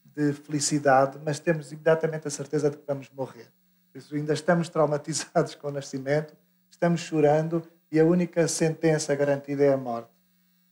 [0.04, 3.48] de felicidade, mas temos imediatamente a certeza de que vamos morrer
[3.94, 6.34] isso, ainda estamos traumatizados com o nascimento,
[6.70, 10.10] estamos chorando e a única sentença garantida é a morte.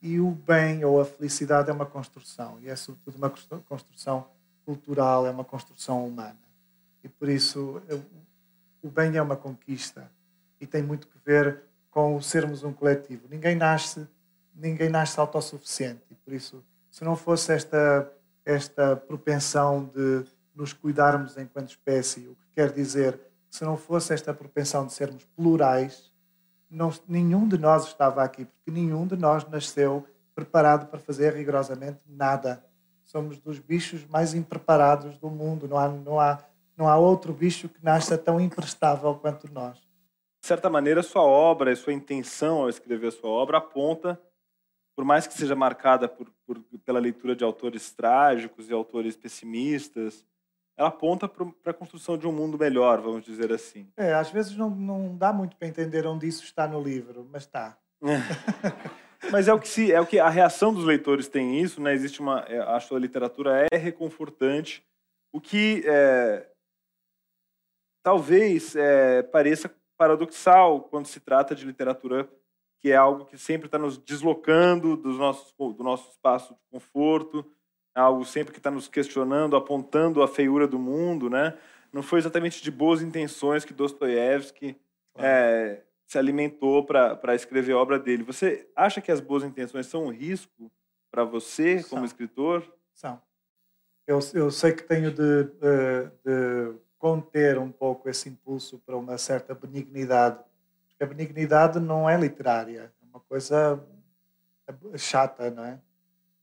[0.01, 4.27] E o bem ou a felicidade é uma construção, e é sobretudo uma construção
[4.65, 6.37] cultural, é uma construção humana.
[7.05, 7.81] E por isso
[8.83, 10.11] o bem é uma conquista
[10.61, 13.29] e tem muito que ver com sermos um coletivo.
[13.31, 14.07] Ninguém nasce,
[14.55, 18.11] ninguém nasce autossuficiente e por isso, se não fosse esta
[18.45, 24.33] esta propensão de nos cuidarmos enquanto espécie, o que quer dizer se não fosse esta
[24.33, 26.11] propensão de sermos plurais,
[26.73, 32.01] não, nenhum de nós estava aqui, porque nenhum de nós nasceu preparado para fazer rigorosamente
[32.09, 32.65] nada.
[33.03, 35.69] Somos dos bichos mais impreparados do mundo.
[35.69, 36.43] Não há, não há,
[36.77, 39.79] não há outro bicho que nasça tão imprestável quanto nós.
[40.41, 44.21] De certa maneira, sua obra, sua intenção ao escrever a sua obra aponta,
[44.97, 50.25] por mais que seja marcada por, por, pela leitura de autores trágicos e autores pessimistas,
[50.77, 53.89] ela aponta para a construção de um mundo melhor, vamos dizer assim.
[53.97, 57.43] É, às vezes não, não dá muito para entender onde isso está no livro, mas
[57.43, 57.79] está.
[59.31, 61.93] mas é o que se, é o que a reação dos leitores tem isso, né?
[61.93, 64.85] Existe uma, é, acho que a literatura é reconfortante,
[65.33, 66.47] o que é,
[68.03, 72.29] talvez é, pareça paradoxal quando se trata de literatura
[72.83, 77.49] que é algo que sempre está nos deslocando dos nossos, do nosso espaço de conforto,
[77.95, 81.57] algo sempre que está nos questionando, apontando a feiura do mundo, né?
[81.93, 84.77] Não foi exatamente de boas intenções que Dostoiévski
[85.17, 88.23] é, se alimentou para escrever a obra dele.
[88.23, 90.71] Você acha que as boas intenções são um risco
[91.11, 92.65] para você como escritor?
[92.95, 93.21] São.
[94.07, 99.19] Eu, eu sei que tenho de, de, de conter um pouco esse impulso para uma
[99.19, 100.39] certa benignidade.
[100.89, 103.83] Porque a benignidade não é literária, é uma coisa
[104.97, 105.79] chata, não é?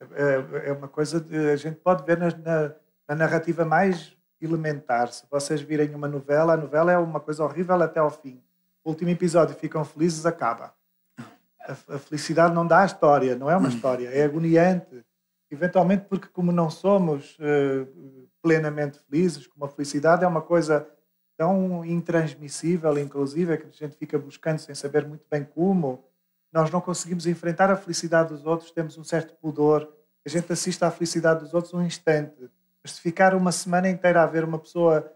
[0.02, 2.74] É, é uma coisa que a gente pode ver na, na,
[3.08, 5.12] na, narrativa mais elementar.
[5.12, 8.42] Se vocês virem uma novela, a novela é uma coisa horrível até ao fim.
[8.84, 10.74] O último episódio ficam felizes, acaba.
[11.18, 15.04] A, a felicidade não dá a história, não é uma história, é agoniante.
[15.52, 20.88] Eventualmente, porque como não somos uh, plenamente felizes, como a felicidade é uma coisa
[21.36, 26.06] tão intransmissível, inclusive, que a gente fica buscando sem saber muito bem como
[26.52, 29.88] nós não conseguimos enfrentar a felicidade dos outros, temos um certo pudor,
[30.26, 32.50] a gente assiste à felicidade dos outros um instante.
[32.84, 35.12] Mas se ficar uma semana inteira a ver uma pessoa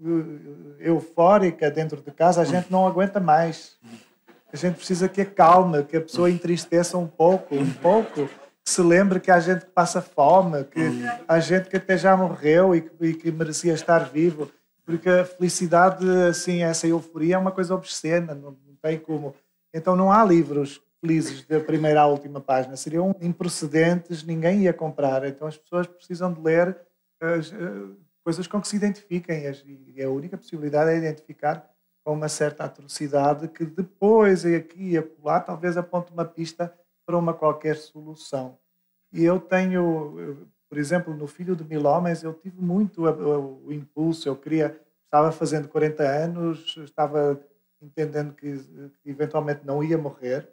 [0.00, 3.76] uh, eufórica dentro de casa, a gente não aguenta mais.
[4.52, 8.28] A gente precisa que acalme, que a pessoa entristeça um pouco, um pouco,
[8.62, 10.80] que se lembre que há gente que passa fome, que
[11.26, 14.50] há gente que até já morreu e que, e que merecia estar vivo.
[14.84, 19.34] Porque a felicidade, assim, essa euforia é uma coisa obscena, não, não tem como
[19.72, 25.26] então não há livros felizes da primeira à última página, seriam improcedentes, ninguém ia comprar.
[25.26, 26.78] Então as pessoas precisam de ler
[27.20, 29.42] as, uh, coisas com que se identifiquem
[29.88, 31.68] e a única possibilidade é identificar
[32.04, 36.72] com uma certa atrocidade que depois, aqui e acolá, talvez aponte uma pista
[37.06, 38.58] para uma qualquer solução.
[39.12, 43.72] E eu tenho, por exemplo, no Filho de Mil Homens, eu tive muito o, o
[43.72, 47.40] impulso, eu queria, estava fazendo 40 anos, estava
[47.82, 48.60] entendendo que,
[49.04, 50.48] eventualmente não ia morrer.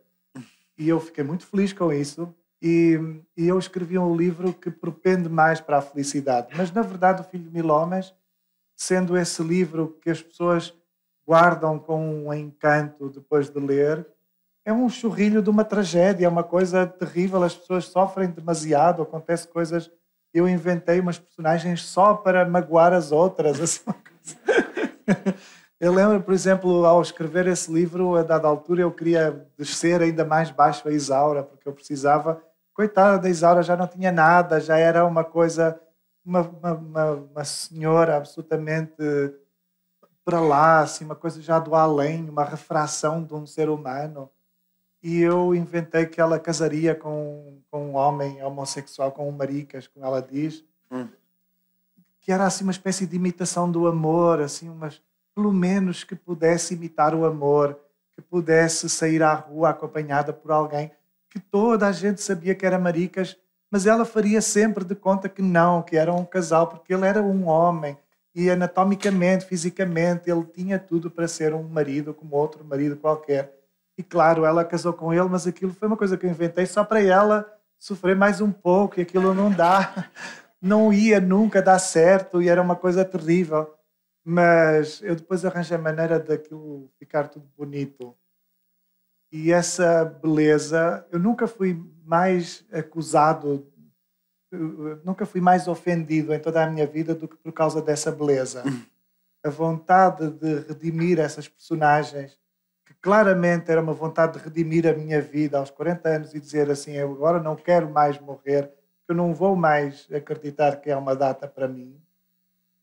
[0.78, 2.34] E eu fiquei muito feliz com isso.
[2.62, 3.00] E,
[3.38, 6.50] e, eu escrevi um livro que propende mais para a felicidade.
[6.58, 8.14] Mas, na verdade, O Filho de Mil Homens,
[8.76, 10.74] sendo esse livro que as pessoas
[11.26, 14.06] guardam com um encanto depois de ler,
[14.66, 17.44] é um churrilho de uma tragédia, é uma coisa terrível.
[17.44, 19.90] As pessoas sofrem demasiado, acontecem coisas
[20.34, 23.60] eu inventei umas personagens só para magoar as outras.
[23.62, 23.82] Assim,
[25.80, 30.26] eu lembro, por exemplo, ao escrever esse livro, a dada altura eu queria descer ainda
[30.26, 32.44] mais baixo a Isaura, porque eu precisava.
[32.74, 35.80] Coitada da Isaura, já não tinha nada, já era uma coisa,
[36.24, 38.94] uma, uma, uma senhora absolutamente
[40.26, 44.30] para lá, assim, uma coisa já do além, uma refração de um ser humano.
[45.02, 50.06] E eu inventei que ela casaria com, com um homem homossexual, com um maricas, como
[50.06, 51.08] ela diz, hum.
[52.20, 55.02] que era assim uma espécie de imitação do amor, assim, mas
[55.40, 57.80] pelo menos que pudesse imitar o amor,
[58.12, 60.92] que pudesse sair à rua acompanhada por alguém
[61.30, 63.38] que toda a gente sabia que era maricas,
[63.72, 67.24] mas ela faria sempre de conta que não, que era um casal, porque ele era
[67.24, 67.98] um homem
[68.36, 73.56] e anatomicamente, fisicamente, ele tinha tudo para ser um marido como outro marido qualquer.
[73.98, 76.84] E claro, ela casou com ele, mas aquilo foi uma coisa que eu inventei só
[76.84, 80.10] para ela sofrer mais um pouco, e aquilo não dá,
[80.62, 83.79] não ia nunca dar certo, e era uma coisa terrível.
[84.32, 88.16] Mas eu depois arranjei a maneira daquilo ficar tudo bonito.
[89.32, 93.68] E essa beleza, eu nunca fui mais acusado
[95.04, 98.64] nunca fui mais ofendido em toda a minha vida do que por causa dessa beleza.
[99.42, 102.38] A vontade de redimir essas personagens,
[102.86, 106.70] que claramente era uma vontade de redimir a minha vida aos 40 anos e dizer
[106.70, 108.70] assim: eu agora não quero mais morrer,
[109.08, 111.96] eu não vou mais acreditar que é uma data para mim.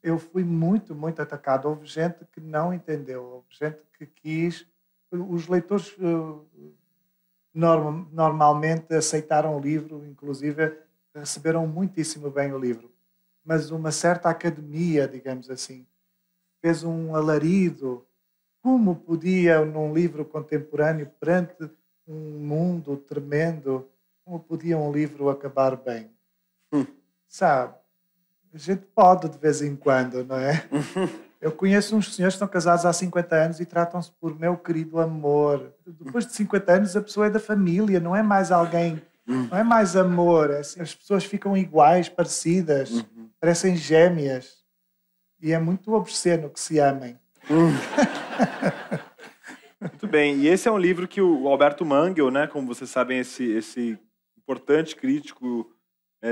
[0.06, 1.68] Eu fui muito, muito atacado.
[1.68, 4.64] Houve gente que não entendeu, houve gente que quis.
[5.10, 6.66] Os leitores eh,
[7.52, 10.78] normalmente aceitaram o livro, inclusive
[11.12, 12.92] receberam muitíssimo bem o livro,
[13.44, 15.84] mas uma certa academia, digamos assim,
[16.60, 18.06] fez um alarido.
[18.62, 21.68] Como podia, num livro contemporâneo, perante
[22.06, 23.90] um mundo tremendo,
[24.24, 26.12] como podia um livro acabar bem?
[26.72, 26.86] Hum.
[27.26, 27.74] Sabe?
[28.52, 30.64] A gente pode de vez em quando, não é?
[31.40, 34.98] Eu conheço uns senhores que estão casados há 50 anos e tratam-se por meu querido
[34.98, 35.74] amor.
[35.86, 39.48] Depois de 50 anos, a pessoa é da família, não é mais alguém Uhum.
[39.50, 43.28] Não é mais amor, é assim, as pessoas ficam iguais, parecidas, uhum.
[43.40, 44.64] parecem gêmeas.
[45.42, 47.18] E é muito obsceno que se amem.
[47.50, 47.70] Uhum.
[49.80, 50.36] muito bem.
[50.36, 53.98] E esse é um livro que o Alberto Mangel, né, como vocês sabem, esse, esse
[54.38, 55.70] importante crítico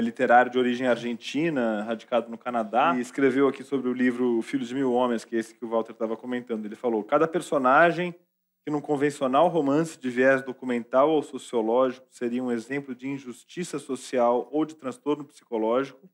[0.01, 4.75] literário de origem argentina, radicado no Canadá, e escreveu aqui sobre o livro Filhos de
[4.75, 6.65] Mil Homens, que é esse que o Walter estava comentando.
[6.65, 8.15] Ele falou: cada personagem
[8.65, 14.49] que num convencional romance de viés documental ou sociológico seria um exemplo de injustiça social
[14.51, 16.09] ou de transtorno psicológico,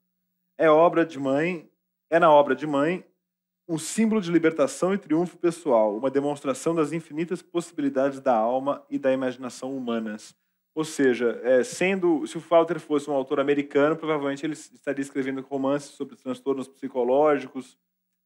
[0.59, 1.71] é obra de mãe,
[2.11, 3.05] é na obra de mãe
[3.69, 8.99] um símbolo de libertação e triunfo pessoal, uma demonstração das infinitas possibilidades da alma e
[8.99, 10.35] da imaginação humanas.
[10.75, 15.41] Ou seja, é, sendo, se o Walter fosse um autor americano, provavelmente ele estaria escrevendo
[15.43, 17.77] romances sobre transtornos psicológicos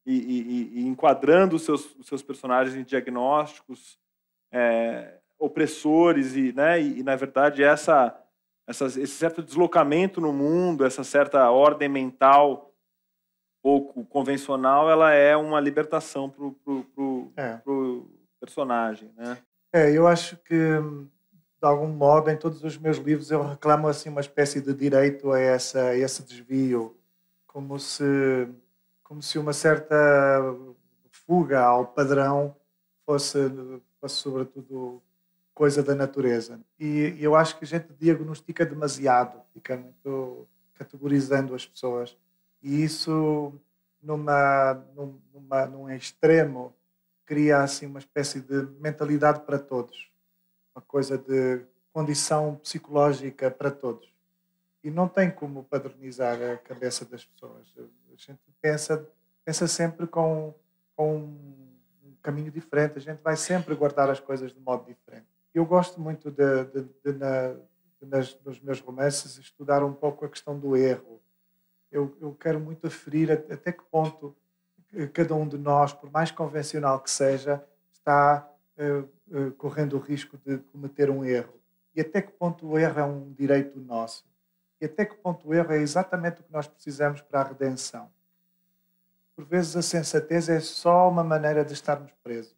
[0.05, 3.99] e, e, e enquadrando os seus, os seus personagens em diagnósticos
[4.51, 8.15] é, opressores e, né, e, e, na verdade essa,
[8.67, 12.71] essa, esse certo deslocamento no mundo, essa certa ordem mental
[13.61, 17.59] pouco convencional, ela é uma libertação para o é.
[18.39, 19.39] personagem, né?
[19.73, 20.55] É, eu acho que
[21.65, 25.31] de algum modo em todos os meus livros eu reclamo assim uma espécie de direito
[25.31, 26.95] a essa a esse desvio,
[27.47, 28.47] como se
[29.03, 29.95] como se uma certa
[31.09, 32.55] fuga ao padrão
[33.03, 33.39] fosse
[33.99, 35.01] fosse sobretudo
[35.55, 36.59] coisa da natureza.
[36.79, 42.15] E, eu acho que a gente diagnostica demasiado, fica muito categorizando as pessoas.
[42.61, 43.53] E isso,
[44.03, 44.83] numa,
[45.33, 46.75] numa, num extremo,
[47.25, 50.11] cria assim uma espécie de mentalidade para todos,
[50.75, 54.13] uma coisa de condição psicológica para todos.
[54.83, 57.73] E não tem como padronizar a cabeça das pessoas.
[57.77, 59.07] A gente pensa,
[59.45, 60.53] pensa sempre com,
[60.95, 61.33] com
[62.21, 65.25] caminho diferente, a gente vai sempre guardar as coisas de modo diferente.
[65.53, 67.55] Eu gosto muito de, de, de, na,
[68.01, 71.21] nas, nos meus romances estudar um pouco a questão do erro.
[71.89, 74.35] Eu, eu quero muito aferir até que ponto
[75.13, 77.63] cada um de nós, por mais convencional que seja,
[77.93, 81.53] está uh, uh, correndo o risco de cometer um erro.
[81.95, 84.25] E até que ponto o erro é um direito nosso.
[84.81, 88.09] E até que ponto o erro é exatamente o que nós precisamos para a redenção
[89.35, 92.55] por vezes a sensatez é só uma maneira de estarmos presos.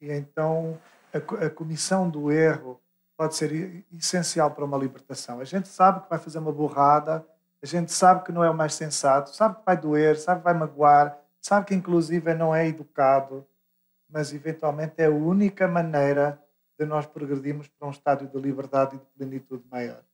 [0.00, 0.78] E então
[1.12, 2.80] a, a comissão do erro
[3.16, 5.38] pode ser essencial para uma libertação.
[5.38, 7.24] A gente sabe que vai fazer uma burrada,
[7.62, 10.44] a gente sabe que não é o mais sensato, sabe que vai doer, sabe que
[10.44, 13.46] vai magoar, sabe que inclusive não é educado,
[14.14, 16.40] mas eventualmente é a única maneira
[16.78, 20.04] de nós progredirmos para um estádio de liberdade e de plenitude maior.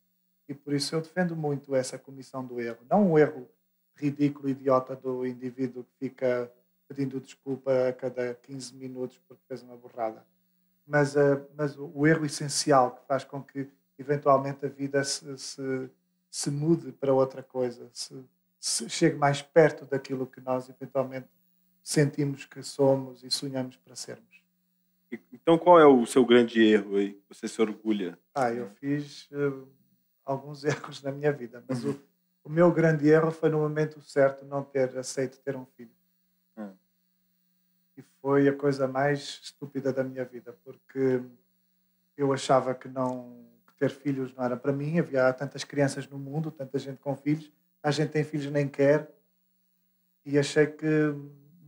[0.48, 2.78] E por isso eu defendo muito essa comissão do erro.
[2.88, 3.46] Não o erro
[3.94, 6.51] ridículo, idiota do indivíduo que fica
[6.88, 10.24] pedindo desculpa a cada 15 minutos porque fez uma borrada.
[10.86, 15.90] Mas, uh, mas o erro essencial que faz com que eventualmente a vida se, se,
[16.30, 18.24] se mude para outra coisa, se,
[18.59, 21.28] se chegue mais perto daquilo que nós eventualmente
[21.83, 24.31] sentimos que somos e sonhamos para sermos.
[25.33, 28.16] Então, qual é o seu grande erro aí você se orgulha?
[28.35, 29.66] Ah, eu fiz uh,
[30.24, 31.93] alguns erros na minha vida, mas uhum.
[32.45, 35.91] o, o, meu grande erro foi no momento certo não ter aceito ter um filho.
[36.57, 36.72] Uhum.
[37.97, 41.20] E foi a coisa mais estúpida da minha vida, porque
[42.16, 44.99] eu achava que não que ter filhos não era para mim.
[44.99, 47.51] Havia tantas crianças no mundo, tanta gente com filhos.
[47.83, 49.11] A gente tem filhos nem quer.
[50.24, 51.14] E achei que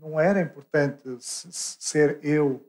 [0.03, 2.69] não era importante ser eu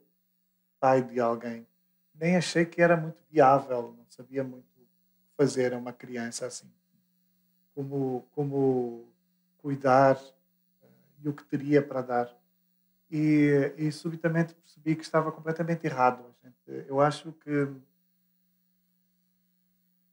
[0.79, 1.65] pai de alguém.
[2.13, 4.67] Nem achei que era muito viável, não sabia muito
[5.35, 6.71] fazer a uma criança assim.
[7.73, 9.11] Como, como
[9.57, 10.87] cuidar uh,
[11.23, 12.37] e o que teria para dar.
[13.09, 16.23] E, e subitamente percebi que estava completamente errado.
[16.43, 17.67] Gente, eu acho que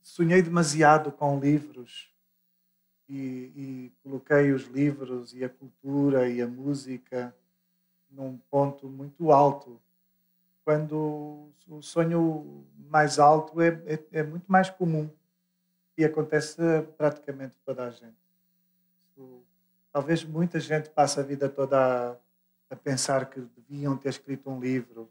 [0.02, 2.09] sonhei demasiado com livros
[3.10, 7.34] e, e, coloquei os livros e a cultura e a música
[8.08, 9.80] num ponto muito alto,
[10.64, 15.10] quando o sonho mais alto é, é, é muito mais comum
[15.96, 16.60] e acontece
[16.96, 18.16] praticamente toda a gente.
[19.92, 22.16] Talvez muita gente passe a vida toda a,
[22.70, 25.10] a pensar que deviam ter escrito um livro.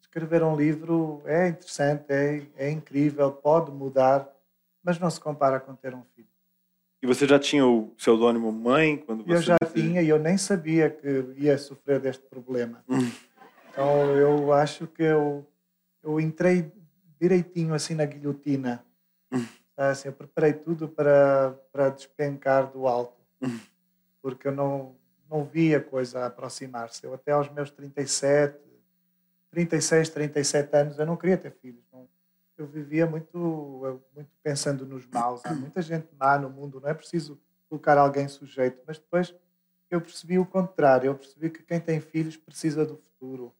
[0.00, 4.28] Escrever um livro é interessante, é, é incrível, pode mudar,
[4.82, 6.27] mas não se compara com ter um filho.
[7.00, 10.36] E você já tinha o pseudônimo mãe quando você Eu já tinha e eu nem
[10.36, 12.84] sabia que ia sofrer deste problema.
[13.70, 15.46] Então eu acho que eu
[16.02, 16.72] eu entrei
[17.20, 18.84] direitinho assim na guilhotina.
[19.30, 19.44] Hum.
[19.76, 23.22] Assim, eu preparei tudo para para despencar do alto.
[24.20, 24.96] Porque eu não
[25.30, 27.04] não via coisa aproximar-se.
[27.04, 28.58] Eu até aos meus 37,
[29.50, 31.84] 36, 37 anos eu não queria ter filhos.
[32.58, 35.40] Eu vivia muito, muito pensando nos maus.
[35.44, 38.82] Há muita gente má no mundo, não é preciso colocar alguém sujeito.
[38.84, 39.32] Mas depois
[39.88, 41.06] eu percebi o contrário.
[41.06, 43.54] Eu percebi que quem tem filhos precisa do futuro.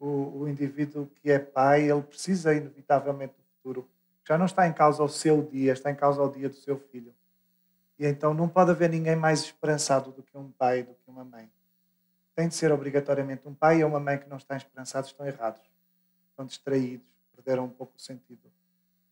[0.00, 3.88] O, o indivíduo que é pai, ele precisa inevitavelmente do futuro.
[4.26, 6.76] Já não está em causa o seu dia, está em causa o dia do seu
[6.76, 7.14] filho.
[7.96, 11.24] E então não pode haver ninguém mais esperançado do que um pai, do que uma
[11.24, 11.48] mãe.
[12.34, 15.62] Tem de ser obrigatoriamente um pai e uma mãe que não estão esperançados, estão errados.
[16.30, 17.17] Estão distraídos
[17.48, 18.40] perderam um pouco o sentido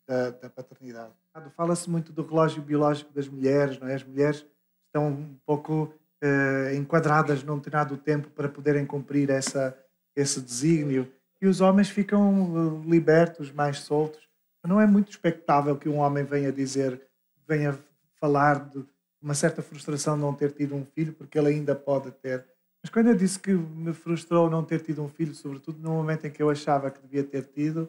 [0.07, 1.13] da, da paternidade.
[1.57, 3.95] Fala-se muito do relógio biológico das mulheres, não é?
[3.95, 4.45] As mulheres
[4.87, 9.77] estão um pouco eh, enquadradas num determinado tempo para poderem cumprir essa,
[10.15, 11.11] esse desígnio
[11.41, 14.29] e os homens ficam eh, libertos, mais soltos.
[14.63, 17.01] Não é muito expectável que um homem venha dizer,
[17.49, 17.79] venha
[18.21, 18.85] falar de
[19.23, 22.45] uma certa frustração de não ter tido um filho, porque ele ainda pode ter.
[22.83, 26.27] Mas quando eu disse que me frustrou não ter tido um filho, sobretudo no momento
[26.27, 27.89] em que eu achava que devia ter tido,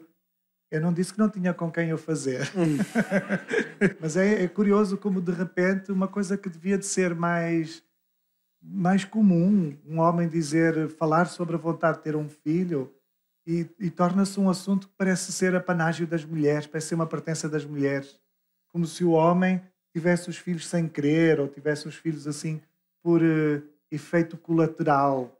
[0.70, 2.42] eu não disse que não tinha com quem eu fazer.
[2.56, 2.76] Hum.
[4.00, 7.82] Mas é, é, curioso como, de repente, uma coisa que devia de ser mais,
[8.62, 12.92] mais comum, um homem dizer, falar sobre a vontade de ter um filho,
[13.46, 17.06] e, e torna-se um assunto que parece ser a panágio das mulheres, parece ser uma
[17.06, 18.20] pertença das mulheres.
[18.70, 22.60] Como se o homem tivesse os filhos sem querer, ou tivesse os filhos assim
[23.02, 25.34] por uh, efeito colateral.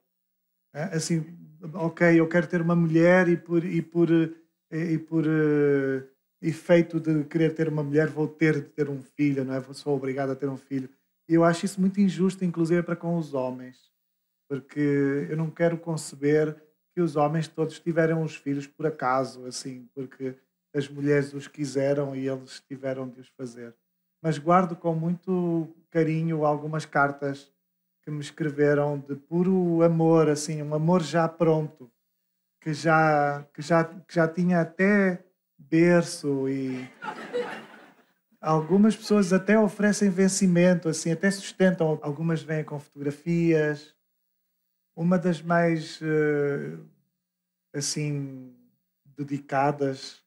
[0.72, 1.36] Assim,
[1.74, 3.62] ok, eu quero ter uma mulher e por.
[3.62, 4.34] E por uh,
[4.70, 6.06] e por uh,
[6.40, 9.62] efeito de querer ter uma mulher vou ter de ter um filho, não é?
[9.72, 10.88] Sou obrigado a ter um filho.
[11.28, 13.90] E eu acho isso muito injusto, inclusive para com os homens,
[14.48, 16.56] porque eu não quero conceber
[16.94, 20.34] que os homens todos tiveram os filhos por acaso, assim, porque
[20.74, 23.74] as mulheres os quiseram e eles tiveram de os fazer.
[24.22, 27.52] Mas guardo com muito carinho algumas cartas
[28.02, 31.90] que me escreveram de puro amor, assim, um amor já pronto
[32.68, 35.24] que já, que já, que já tinha até
[35.56, 36.86] berço e
[38.38, 41.98] algumas pessoas até oferecem vencimento, assim, até sustentam.
[42.02, 43.94] Algumas vêm com fotografias.
[44.94, 46.76] Uma das mais, eh,
[47.72, 48.54] assim,
[49.16, 50.20] dedicadas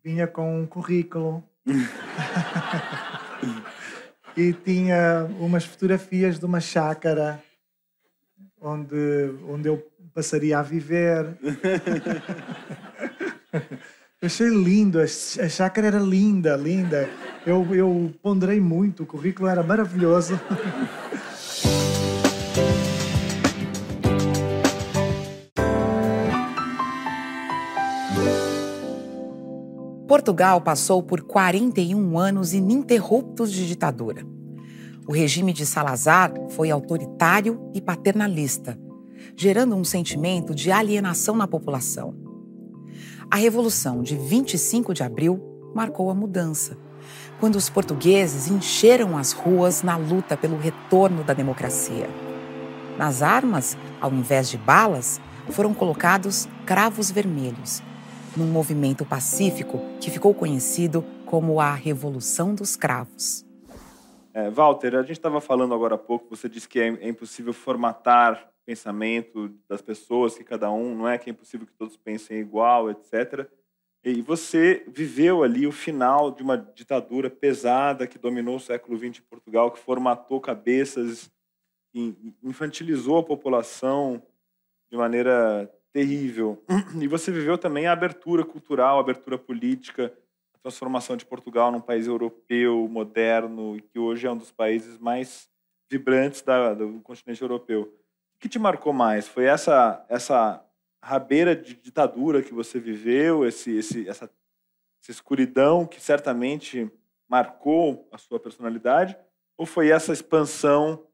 [0.00, 1.42] vinha com um currículo.
[4.36, 7.42] e tinha umas fotografias de uma chácara
[8.64, 9.80] onde, onde eu
[10.14, 11.38] passaria a viver.
[14.20, 17.08] eu achei lindo, a chácara era linda, linda.
[17.46, 20.40] Eu, eu ponderei muito, o currículo era maravilhoso.
[30.08, 34.24] Portugal passou por 41 anos ininterruptos de ditadura.
[35.06, 38.78] O regime de Salazar foi autoritário e paternalista,
[39.36, 42.14] gerando um sentimento de alienação na população.
[43.30, 46.78] A Revolução de 25 de abril marcou a mudança,
[47.38, 52.08] quando os portugueses encheram as ruas na luta pelo retorno da democracia.
[52.96, 57.82] Nas armas, ao invés de balas, foram colocados cravos vermelhos
[58.36, 63.43] num movimento pacífico que ficou conhecido como a Revolução dos Cravos.
[64.34, 67.52] É, Walter, a gente estava falando agora há pouco, você disse que é, é impossível
[67.52, 72.40] formatar pensamento das pessoas, que cada um, não é que é impossível que todos pensem
[72.40, 73.48] igual, etc.
[74.02, 79.20] E você viveu ali o final de uma ditadura pesada que dominou o século XX
[79.20, 81.30] em Portugal, que formatou cabeças,
[82.42, 84.20] infantilizou a população
[84.90, 86.60] de maneira terrível.
[87.00, 90.12] E você viveu também a abertura cultural, a abertura política,
[90.64, 95.46] transformação de Portugal num país europeu, moderno, e que hoje é um dos países mais
[95.90, 97.94] vibrantes da, do continente europeu.
[98.34, 99.28] O que te marcou mais?
[99.28, 100.64] Foi essa essa
[101.02, 104.24] rabeira de ditadura que você viveu, esse, esse, essa,
[105.02, 106.90] essa escuridão que certamente
[107.28, 109.14] marcou a sua personalidade?
[109.58, 111.06] Ou foi essa expansão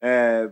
[0.00, 0.50] é,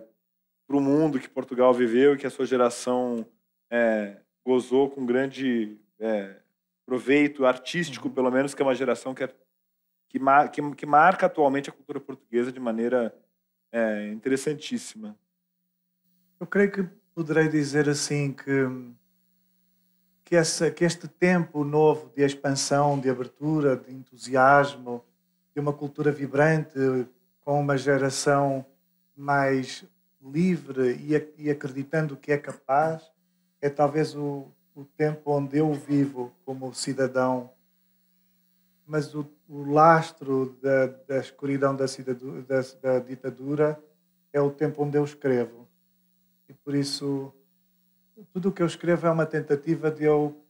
[0.67, 3.27] para o mundo que Portugal viveu e que a sua geração
[3.71, 6.42] é, gozou com grande é,
[6.87, 8.15] proveito artístico, uhum.
[8.15, 9.29] pelo menos, que é uma geração que, é,
[10.09, 10.19] que,
[10.53, 13.15] que, que, marca atualmente a cultura portuguesa de maneira
[13.71, 15.17] é, interessantíssima.
[16.39, 16.83] Eu creio que
[17.15, 18.93] poderei dizer assim que
[20.33, 25.05] que, essa, que este tempo novo de expansão, de abertura, de entusiasmo,
[25.55, 26.73] de uma cultura vibrante,
[27.41, 28.65] com uma geração
[29.15, 29.85] mais
[30.23, 33.03] livre e, e acreditando que é capaz,
[33.61, 37.51] é talvez o, o tempo onde eu vivo como cidadão,
[38.87, 43.83] mas o, o lastro da, da escuridão da, da, da ditadura
[44.33, 45.69] é o tempo onde eu escrevo.
[46.49, 47.33] E por isso,
[48.33, 50.43] tudo o que eu escrevo é uma tentativa de eu,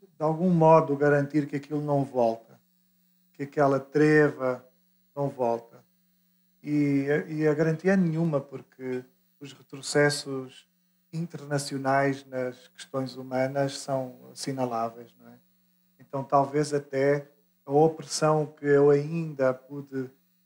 [0.00, 2.60] de algum modo, garantir que aquilo não volta,
[3.32, 4.64] que aquela treva
[5.14, 5.84] não volta.
[6.62, 9.04] E, e a garantia é nenhuma, porque
[9.38, 10.68] os retrocessos
[11.14, 15.14] internacionais nas questões humanas são assinaláveis.
[15.20, 15.38] Não é?
[15.98, 17.28] Então, talvez até
[17.64, 20.02] a opressão que eu ainda pude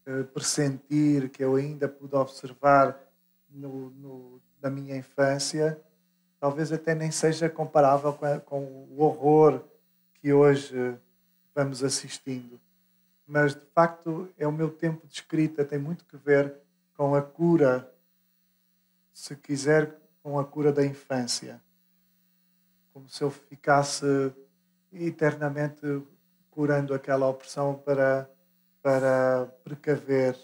[0.06, 2.98] uh, pressentir, que eu ainda pude observar
[3.50, 5.80] no, no, na minha infância,
[6.38, 9.62] talvez até nem seja comparável com, a, com o horror
[10.14, 10.96] que hoje
[11.54, 12.60] vamos assistindo.
[13.26, 16.54] Mas, de facto, é o meu tempo de escrita, tem muito que ver
[16.96, 17.92] com a cura,
[19.12, 21.60] se quiser, com a cura da infância.
[22.92, 24.32] Como se eu ficasse
[24.92, 26.02] eternamente
[26.50, 28.28] curando aquela opressão para,
[28.82, 30.36] para precaver.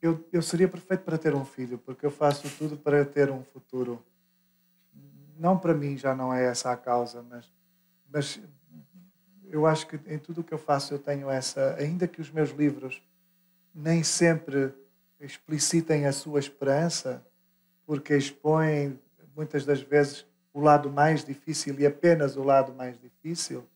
[0.00, 3.42] Eu, eu seria perfeito para ter um filho, porque eu faço tudo para ter um
[3.42, 4.04] futuro.
[5.38, 7.52] Não para mim, já não é essa a causa, mas,
[8.08, 8.40] mas
[9.44, 12.30] eu acho que em tudo o que eu faço eu tenho essa, ainda que os
[12.30, 13.02] meus livros
[13.74, 14.72] nem sempre
[15.24, 17.24] explicitem a sua esperança,
[17.86, 18.98] porque expõem
[19.34, 23.66] muitas das vezes o lado mais difícil e apenas o lado mais difícil.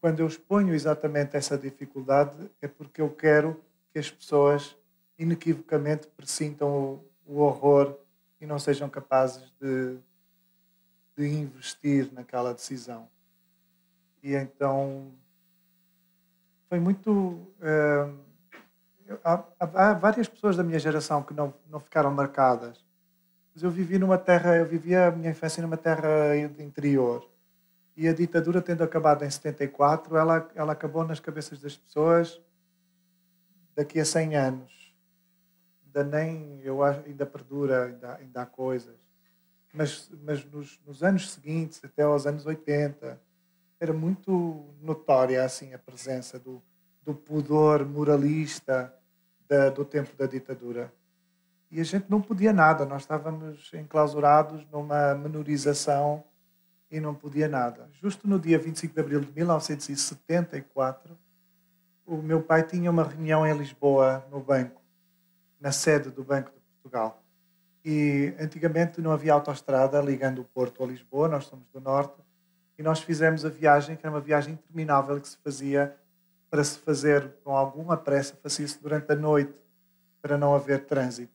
[0.00, 3.58] Quando eu exponho exatamente essa dificuldade, é porque eu quero
[3.92, 4.76] que as pessoas
[5.18, 7.96] inequivocamente pressintam o, o horror
[8.40, 9.96] e não sejam capazes de,
[11.16, 13.08] de investir naquela decisão.
[14.22, 15.12] E então
[16.68, 17.10] foi muito.
[17.10, 18.33] Uh,
[19.24, 22.84] há, há, várias pessoas da minha geração que não, não ficaram marcadas.
[23.54, 27.28] Mas eu vivi numa terra, eu vivia a minha infância numa terra interior.
[27.96, 32.40] E a ditadura tendo acabado em 74, ela, ela acabou nas cabeças das pessoas
[33.74, 34.94] daqui a 100 anos.
[35.86, 38.96] Ainda nem, eu acho, ainda perdura, ainda, ainda há coisas.
[39.72, 43.20] Mas, mas nos, nos anos seguintes, até aos anos 80,
[43.78, 46.60] era muito notória assim a presença do,
[47.04, 48.92] do pudor moralista
[49.48, 50.92] da, do tempo da ditadura.
[51.70, 56.22] E a gente não podia nada, nós estávamos enclausurados numa menorização
[56.90, 57.88] e não podia nada.
[57.92, 61.18] Justo no dia 25 de abril de 1974,
[62.06, 64.80] o meu pai tinha uma reunião em Lisboa, no banco,
[65.60, 67.22] na sede do Banco de Portugal.
[67.84, 72.22] E antigamente não havia autoestrada ligando o Porto a Lisboa, nós somos do Norte,
[72.78, 75.96] e nós fizemos a viagem, que era uma viagem interminável que se fazia
[76.54, 79.52] para se fazer com alguma pressa, fazia-se durante a noite
[80.22, 81.34] para não haver trânsito.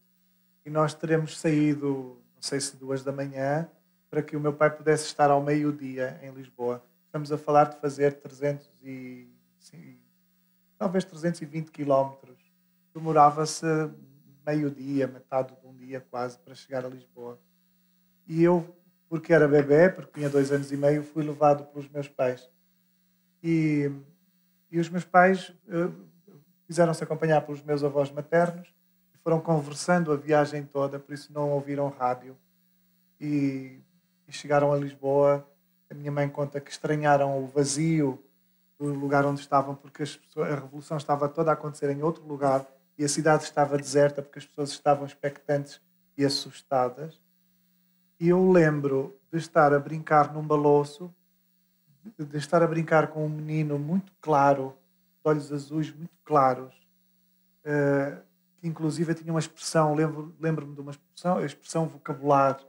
[0.65, 3.69] E nós teremos saído, não sei se duas da manhã,
[4.09, 6.81] para que o meu pai pudesse estar ao meio-dia em Lisboa.
[7.05, 9.27] Estamos a falar de fazer 300 e
[9.59, 9.97] sim,
[10.77, 12.39] talvez 320 quilómetros.
[12.93, 13.65] Demorava-se
[14.47, 17.37] meio-dia, metade de um dia quase, para chegar a Lisboa.
[18.25, 18.73] E eu,
[19.09, 22.49] porque era bebê, porque tinha dois anos e meio, fui levado pelos meus pais.
[23.43, 23.91] E,
[24.71, 25.93] e os meus pais uh,
[26.67, 28.67] fizeram-se acompanhar pelos meus avós maternos
[29.13, 32.37] e foram conversando a viagem toda, por isso não ouviram rádio.
[33.19, 33.79] E,
[34.27, 35.45] e chegaram a Lisboa.
[35.89, 38.23] A minha mãe conta que estranharam o vazio
[38.77, 42.65] do lugar onde estavam, porque pessoas, a revolução estava toda a acontecer em outro lugar
[42.97, 45.81] e a cidade estava deserta porque as pessoas estavam expectantes
[46.17, 47.19] e assustadas.
[48.19, 51.13] E eu lembro de estar a brincar num baloço,
[52.17, 54.75] de estar a brincar com um menino muito claro,
[55.23, 56.73] de olhos azuis muito claros,
[57.65, 58.21] uh,
[58.57, 62.59] que inclusive tinha uma expressão, lembro-me lembro de uma expressão, a expressão vocabular,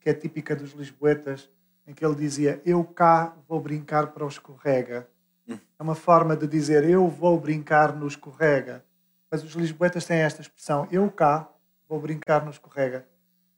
[0.00, 1.50] que é típica dos lisboetas,
[1.86, 5.08] em que ele dizia: Eu cá vou brincar para o escorrega.
[5.48, 8.84] É uma forma de dizer: Eu vou brincar no escorrega.
[9.30, 11.50] Mas os lisboetas têm esta expressão: Eu cá
[11.88, 13.06] vou brincar no escorrega.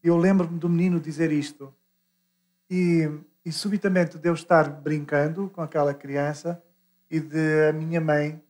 [0.03, 1.73] Eu lembro-me do menino dizer isto.
[2.71, 3.11] E,
[3.45, 6.63] e subitamente de eu estar brincando com aquela criança
[7.11, 8.43] e de a minha mãe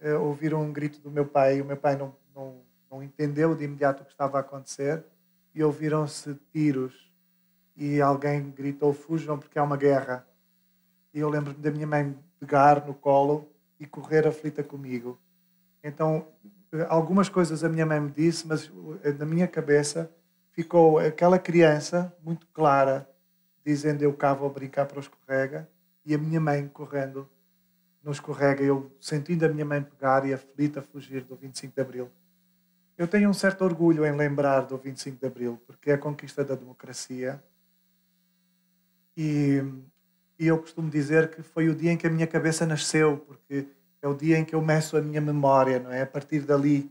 [0.00, 1.60] uh, ouvir um grito do meu pai.
[1.60, 5.04] O meu pai não, não, não entendeu de imediato o que estava a acontecer.
[5.54, 7.10] E ouviram-se tiros.
[7.76, 10.26] E alguém gritou: Fujam porque há uma guerra.
[11.14, 15.18] E eu lembro-me da minha mãe pegar no colo e correr aflita comigo.
[15.82, 16.26] Então,
[16.88, 18.70] algumas coisas a minha mãe me disse, mas
[19.02, 20.10] eh, na minha cabeça
[20.52, 23.08] ficou aquela criança muito clara,
[23.64, 25.68] dizendo eu cá vou brincar para o escorrega,
[26.04, 27.28] e a minha mãe correndo
[28.02, 32.10] no escorrega, eu sentindo a minha mãe pegar e aflita fugir do 25 de Abril.
[32.98, 36.44] Eu tenho um certo orgulho em lembrar do 25 de Abril, porque é a conquista
[36.44, 37.42] da democracia.
[39.16, 39.62] E,
[40.38, 43.68] e eu costumo dizer que foi o dia em que a minha cabeça nasceu, porque
[44.00, 46.02] é o dia em que eu meço a minha memória, não é?
[46.02, 46.90] A partir dali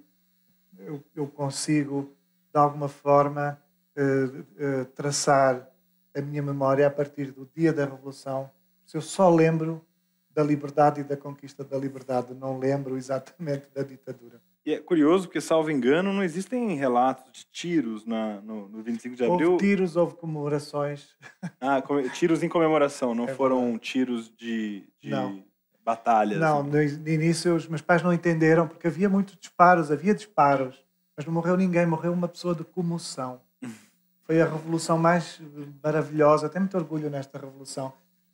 [0.79, 2.15] eu, eu consigo
[2.53, 3.57] de alguma forma,
[3.95, 5.70] uh, uh, traçar
[6.15, 8.49] a minha memória a partir do dia da Revolução.
[8.85, 9.85] Se eu só lembro
[10.33, 14.41] da liberdade e da conquista da liberdade, não lembro exatamente da ditadura.
[14.65, 19.15] E é curioso porque, salvo engano, não existem relatos de tiros na, no, no 25
[19.15, 19.51] de abril.
[19.53, 21.09] Houve tiros, houve comemorações.
[21.59, 21.81] Ah,
[22.13, 25.43] tiros em comemoração, não é foram tiros de, de não.
[25.83, 26.39] batalhas.
[26.39, 30.83] Não, no início os meus pais não entenderam porque havia muitos disparos, havia disparos
[31.15, 33.41] mas não morreu ninguém, morreu uma pessoa de comoção.
[34.23, 35.41] Foi a revolução mais
[35.83, 37.93] maravilhosa, tenho muito orgulho nesta revolução,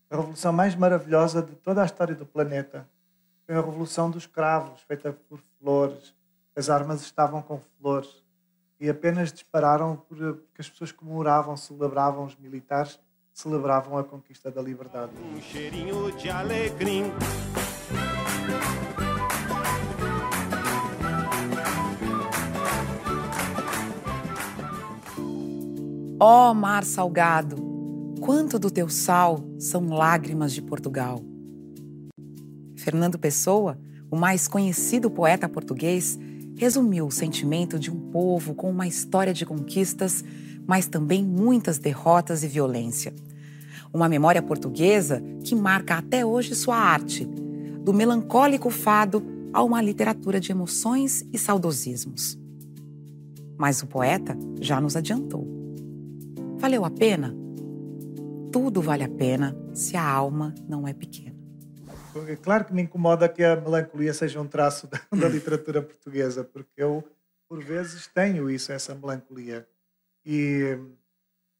[0.09, 2.87] a revolução mais maravilhosa de toda a história do planeta.
[3.45, 6.13] Foi a revolução dos cravos, feita por flores.
[6.55, 8.23] As armas estavam com flores
[8.79, 12.99] e apenas dispararam porque as pessoas comemoravam, celebravam os militares,
[13.33, 15.11] celebravam a conquista da liberdade.
[15.35, 17.13] Um cheirinho de alegria
[26.19, 27.57] Ó oh, mar salgado,
[28.19, 31.21] quanto do teu sal são lágrimas de Portugal.
[32.75, 33.77] Fernando Pessoa,
[34.09, 36.17] o mais conhecido poeta português,
[36.55, 40.23] resumiu o sentimento de um povo com uma história de conquistas,
[40.65, 43.13] mas também muitas derrotas e violência.
[43.93, 50.39] Uma memória portuguesa que marca até hoje sua arte, do melancólico fado a uma literatura
[50.39, 52.39] de emoções e saudosismos.
[53.55, 55.56] Mas o poeta já nos adiantou.
[56.59, 57.35] Valeu a pena?
[58.51, 61.37] Tudo vale a pena se a alma não é pequena.
[62.27, 66.43] É claro que me incomoda que a melancolia seja um traço da, da literatura portuguesa,
[66.43, 67.03] porque eu,
[67.47, 69.67] por vezes, tenho isso, essa melancolia.
[70.25, 70.79] E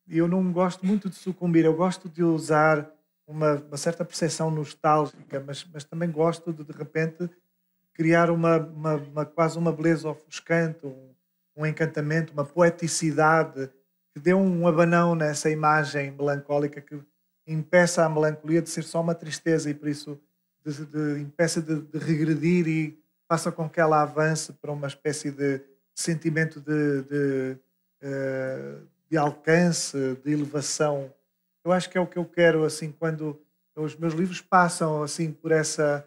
[0.09, 2.91] eu não gosto muito de sucumbir, eu gosto de usar
[3.27, 7.29] uma, uma certa percepção nostálgica, mas, mas também gosto de, de repente,
[7.93, 11.13] criar uma, uma, uma quase uma beleza ofuscante, um,
[11.55, 13.69] um encantamento, uma poeticidade
[14.17, 16.99] que dê um abanão nessa imagem melancólica que
[17.45, 20.19] impeça a melancolia de ser só uma tristeza e por isso
[20.65, 25.29] de, de, impeça de, de, regredir e faça com que ela avance para uma espécie
[25.29, 25.61] de
[25.93, 27.57] sentimento de, de,
[28.01, 28.75] eh,
[29.07, 31.13] de alcance, de elevação.
[31.63, 33.39] Eu acho que é o que eu quero assim quando
[33.75, 36.03] os meus livros passam assim por essa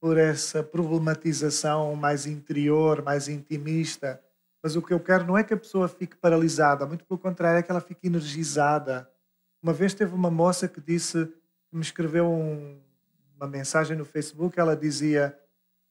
[0.00, 4.20] por essa problematização mais interior, mais intimista
[4.62, 7.58] mas o que eu quero não é que a pessoa fique paralisada, muito pelo contrário,
[7.58, 9.10] é que ela fique energizada.
[9.62, 12.80] Uma vez teve uma moça que disse, que me escreveu um,
[13.36, 15.36] uma mensagem no Facebook, ela dizia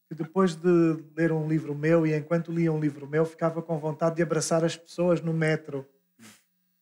[0.07, 3.78] que depois de ler um livro meu e enquanto lia um livro meu ficava com
[3.78, 5.86] vontade de abraçar as pessoas no metro.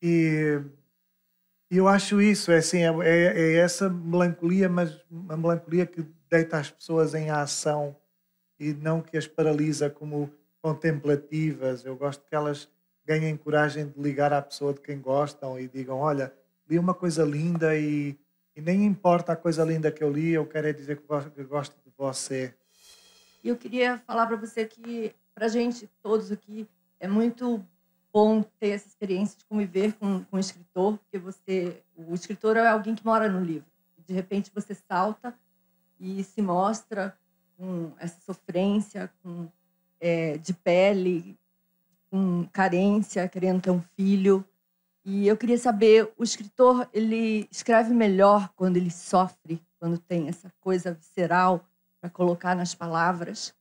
[0.01, 0.61] E,
[1.71, 6.03] E eu acho isso, é assim, é, é, é essa melancolia, mas uma melancolia que
[6.29, 7.95] deita as pessoas em ação
[8.59, 10.31] e não que as paralisa como
[10.61, 11.85] contemplativas.
[11.85, 12.69] Eu gosto que elas
[13.05, 16.33] ganhem coragem de ligar à pessoa de quem gostam e digam: Olha,
[16.69, 18.17] li uma coisa linda e,
[18.55, 21.75] e nem importa a coisa linda que eu li, eu quero é dizer que gosto
[21.83, 22.53] de você.
[23.43, 26.67] E eu queria falar para você que, para gente todos aqui,
[26.99, 27.65] é muito
[28.11, 32.67] bom ter essa experiência de conviver com, com o escritor, porque você, o escritor é
[32.67, 33.67] alguém que mora no livro.
[34.05, 35.33] De repente você salta
[35.99, 37.17] e se mostra
[37.57, 39.47] com essa sofrência, com
[39.99, 41.37] é, de pele,
[42.09, 44.43] com carência, querendo ter um filho.
[45.05, 50.51] E eu queria saber, o escritor ele escreve melhor quando ele sofre, quando tem essa
[50.59, 51.65] coisa visceral
[51.99, 53.53] para colocar nas palavras.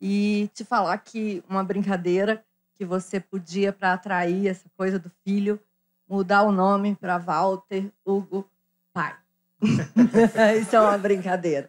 [0.00, 5.60] E te falar que uma brincadeira que você podia, para atrair essa coisa do filho,
[6.08, 8.48] mudar o nome para Walter Hugo
[8.92, 9.16] Pai.
[10.62, 11.66] Isso é uma brincadeira,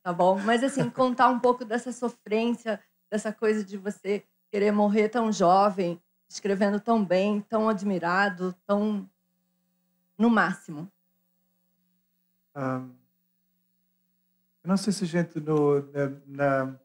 [0.00, 0.38] tá bom?
[0.38, 2.80] Mas assim, contar um pouco dessa sofrência,
[3.14, 9.08] dessa coisa de você querer morrer tão jovem, escrevendo tão bem, tão admirado, tão
[10.18, 10.90] no máximo.
[12.56, 12.90] Eu
[14.64, 16.80] não sei se a gente no, na, na,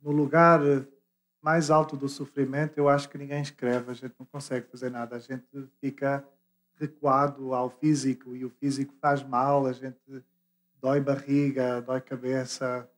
[0.00, 0.60] no lugar
[1.42, 5.16] mais alto do sofrimento, eu acho que ninguém escreve, a gente não consegue fazer nada,
[5.16, 6.24] a gente fica
[6.76, 10.24] recuado ao físico e o físico faz mal, a gente
[10.80, 12.88] dói barriga, dói cabeça,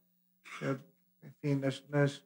[1.25, 2.25] enfim, nas, nas,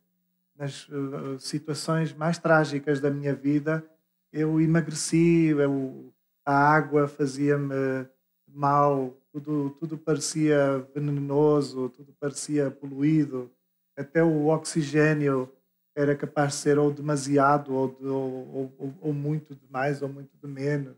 [0.57, 3.84] nas uh, situações mais trágicas da minha vida,
[4.32, 6.12] eu emagreci, eu,
[6.44, 8.07] a água fazia-me
[8.47, 13.51] mal, tudo, tudo parecia venenoso, tudo parecia poluído,
[13.97, 15.51] até o oxigênio
[15.94, 20.36] era capaz de ser ou demasiado ou, de, ou, ou, ou, muito demais ou muito
[20.36, 20.94] de menos.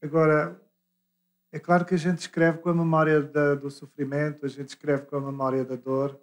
[0.00, 0.60] Agora,
[1.50, 5.04] é claro que a gente escreve com a memória da, do sofrimento, a gente escreve
[5.06, 6.18] com a memória da dor,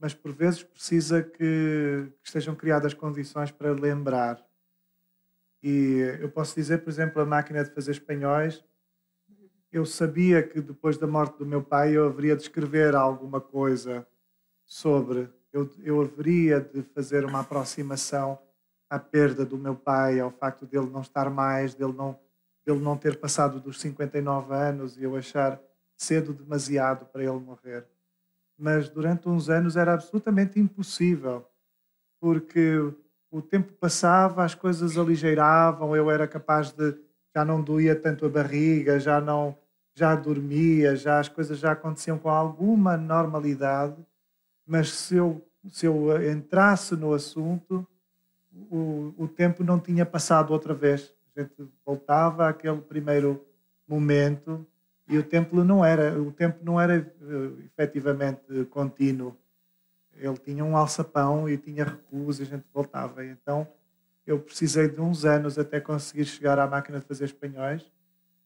[0.00, 1.38] mas por vezes precisa que,
[2.22, 4.44] que estejam criadas condições para lembrar.
[5.62, 8.64] E eu posso dizer, por exemplo, a máquina de fazer espanhóis,
[9.70, 14.06] eu sabia que depois da morte do meu pai eu haveria de escrever alguma coisa
[14.64, 18.38] sobre eu, eu haveria de fazer uma aproximação
[18.88, 22.18] à perda do meu pai, ao facto dele não estar mais, dele não,
[22.64, 25.60] dele não ter passado dos 59 anos e eu achar
[25.96, 27.86] cedo demasiado para ele morrer.
[28.60, 31.46] Mas durante uns anos era absolutamente impossível,
[32.20, 32.92] porque
[33.30, 36.94] o tempo passava, as coisas aligeiravam, eu era capaz de
[37.34, 39.56] já não doía tanto a barriga, já não
[39.94, 43.96] já dormia, já as coisas já aconteciam com alguma normalidade
[44.70, 47.84] mas se eu, se eu entrasse no assunto,
[48.70, 51.12] o, o tempo não tinha passado outra vez.
[51.34, 53.44] A gente voltava àquele primeiro
[53.84, 54.64] momento
[55.10, 59.36] e o tempo não era, o tempo não era uh, efetivamente contínuo.
[60.16, 63.24] Ele tinha um alçapão e tinha recuos e a gente voltava.
[63.24, 63.66] Então
[64.24, 67.90] eu precisei de uns anos até conseguir chegar à máquina de fazer espanhóis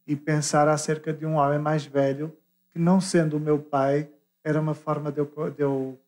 [0.07, 2.35] e pensar acerca de um homem mais velho
[2.71, 4.09] que, não sendo o meu pai,
[4.43, 6.01] era uma forma de eu, de eu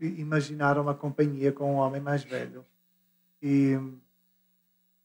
[0.00, 2.64] imaginar uma companhia com um homem mais velho.
[3.40, 3.78] E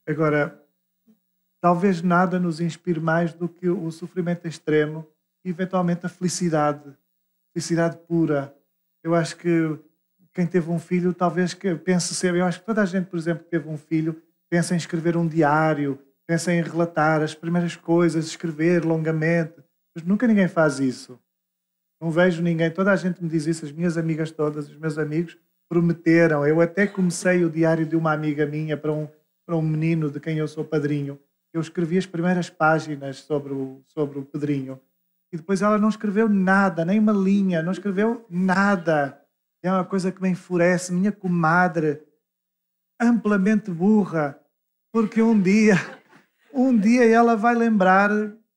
[0.04, 0.60] agora,
[1.66, 5.04] talvez nada nos inspire mais do que o sofrimento extremo
[5.44, 6.96] e eventualmente a felicidade,
[7.52, 8.54] felicidade pura.
[9.02, 9.76] Eu acho que
[10.32, 13.18] quem teve um filho talvez que pense ser, eu acho que toda a gente, por
[13.18, 17.74] exemplo, que teve um filho, pensa em escrever um diário, pensa em relatar as primeiras
[17.74, 19.54] coisas, escrever longamente,
[19.92, 21.18] mas nunca ninguém faz isso.
[22.00, 24.98] Não vejo ninguém, toda a gente me diz isso, as minhas amigas todas, os meus
[24.98, 25.36] amigos
[25.68, 26.46] prometeram.
[26.46, 29.08] Eu até comecei o diário de uma amiga minha para um,
[29.44, 31.18] para um menino de quem eu sou padrinho.
[31.52, 34.80] Eu escrevi as primeiras páginas sobre o, sobre o Pedrinho.
[35.32, 39.20] E depois ela não escreveu nada, nem uma linha, não escreveu nada.
[39.62, 40.92] É uma coisa que me enfurece.
[40.92, 42.02] Minha comadre,
[43.00, 44.38] amplamente burra,
[44.92, 45.74] porque um dia,
[46.52, 48.10] um dia ela vai lembrar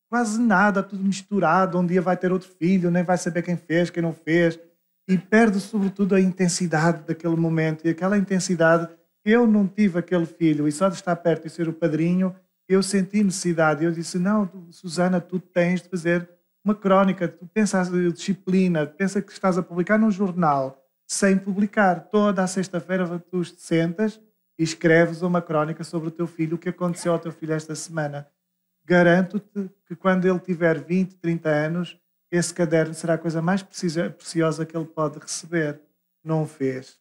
[0.10, 1.78] quase nada, tudo misturado.
[1.78, 4.60] Um dia vai ter outro filho, nem vai saber quem fez, quem não fez.
[5.08, 7.86] E perde, sobretudo, a intensidade daquele momento.
[7.86, 8.88] E aquela intensidade,
[9.26, 12.36] eu não tive aquele filho, e só de estar perto e ser o padrinho,
[12.70, 13.84] eu senti necessidade.
[13.84, 16.30] Eu disse: Não, Susana, tu tens de fazer
[16.64, 17.28] uma crónica.
[17.28, 22.08] Tu pensas em disciplina, pensa que estás a publicar num jornal sem publicar.
[22.10, 24.22] Toda a sexta-feira tu te sentas
[24.58, 27.74] e escreves uma crónica sobre o teu filho, o que aconteceu ao teu filho esta
[27.74, 28.28] semana
[28.90, 32.00] garanto-te que quando ele tiver 20, 30 anos,
[32.32, 35.80] esse caderno será a coisa mais preciosa que ele pode receber.
[36.24, 37.00] Não fez.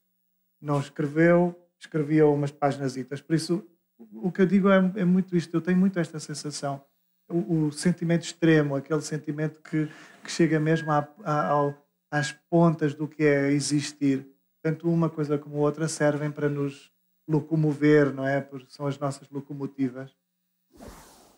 [0.61, 2.95] Não escreveu, escrevia umas páginas.
[3.27, 3.66] Por isso,
[4.13, 6.83] o que eu digo é, é, muito isto, eu tenho muito esta sensação,
[7.29, 9.89] o, o sentimento extremo, aquele sentimento que,
[10.23, 11.75] que chega mesmo a, ao,
[12.11, 14.27] às pontas do que é existir.
[14.63, 16.91] Tanto uma coisa como outra servem para nos
[17.29, 18.41] locomover, não é?
[18.41, 20.17] Porque são as nossas locomotivas.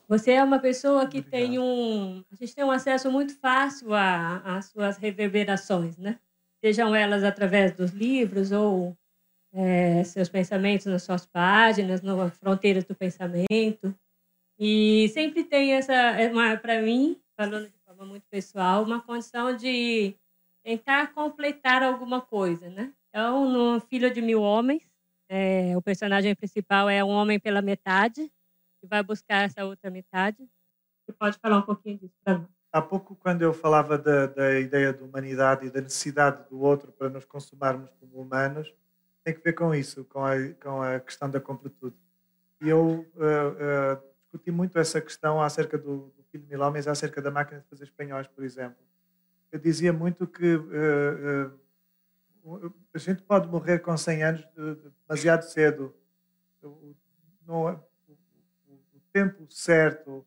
[0.09, 1.31] Você é uma pessoa que Obrigado.
[1.31, 2.25] tem um.
[2.31, 6.19] A gente tem um acesso muito fácil às suas reverberações, né?
[6.65, 8.97] Sejam elas através dos livros ou
[9.53, 13.95] é, seus pensamentos nas suas páginas, nas fronteiras do pensamento.
[14.59, 20.15] E sempre tem essa, é para mim, falando de forma muito pessoal, uma condição de
[20.63, 22.93] tentar completar alguma coisa, né?
[23.09, 24.83] Então, no Filho de Mil Homens,
[25.29, 28.31] é, o personagem principal é um homem pela metade,
[28.81, 30.49] que vai buscar essa outra metade.
[31.05, 32.47] Você pode falar um pouquinho disso para?
[32.73, 36.93] Há pouco, quando eu falava da, da ideia de humanidade e da necessidade do outro
[36.93, 38.73] para nos consumarmos como humanos,
[39.25, 41.97] tem que ver com isso, com a, com a questão da completude.
[42.61, 46.87] E eu uh, uh, discuti muito essa questão acerca do, do filho de mil homens,
[46.87, 48.79] acerca da máquina de fazer espanhóis, por exemplo.
[49.51, 51.53] Eu dizia muito que uh,
[52.95, 54.49] a gente pode morrer com 100 anos
[55.07, 55.95] demasiado cedo.
[57.47, 57.65] Não,
[58.09, 58.13] o,
[58.95, 60.25] o tempo certo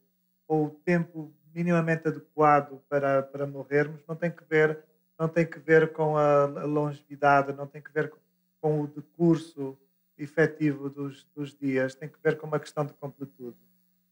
[0.48, 4.84] ou o tempo minimamente adequado para, para morrermos não tem que ver
[5.18, 8.18] não tem que ver com a longevidade, não tem que ver com
[8.64, 9.78] com o decurso
[10.18, 13.57] efetivo dos, dos dias, tem que ver com uma questão de completude.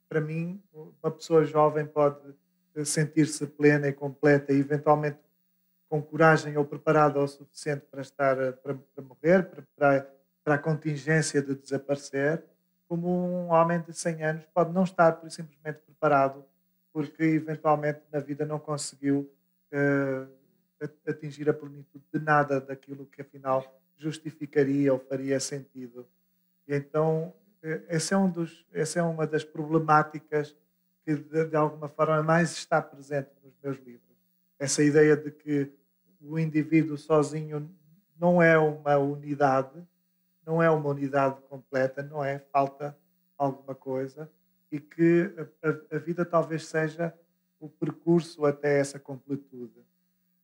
[0.10, 0.62] Para mim,
[1.02, 2.20] uma pessoa jovem pode
[2.84, 5.20] sentir-se plena e completa e eventualmente
[5.88, 10.06] com coragem ou preparada o suficiente para estar para, para morrer, para,
[10.44, 12.44] para a contingência de desaparecer,
[12.90, 16.44] como um homem de 100 anos pode não estar por simplesmente preparado
[16.92, 19.32] porque eventualmente na vida não conseguiu
[19.72, 20.30] uh,
[21.08, 26.08] atingir a plenitude de nada daquilo que afinal justificaria ou faria sentido.
[26.68, 27.34] E então,
[27.88, 30.56] essa é, um dos, essa é uma das problemáticas
[31.06, 34.18] que, de, de alguma forma, mais está presente nos meus livros.
[34.58, 35.72] Essa ideia de que
[36.20, 37.70] o indivíduo sozinho
[38.20, 39.82] não é uma unidade,
[40.46, 42.40] não é uma unidade completa, não é?
[42.52, 42.98] Falta
[43.38, 44.30] alguma coisa
[44.72, 45.32] e que
[45.62, 47.14] a, a vida talvez seja
[47.60, 49.84] o percurso até essa completude.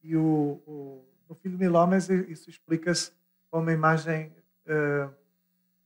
[0.04, 3.12] E o, o no Filho Mil Homens isso explica-se
[3.52, 4.32] uma imagem
[4.68, 5.14] uh,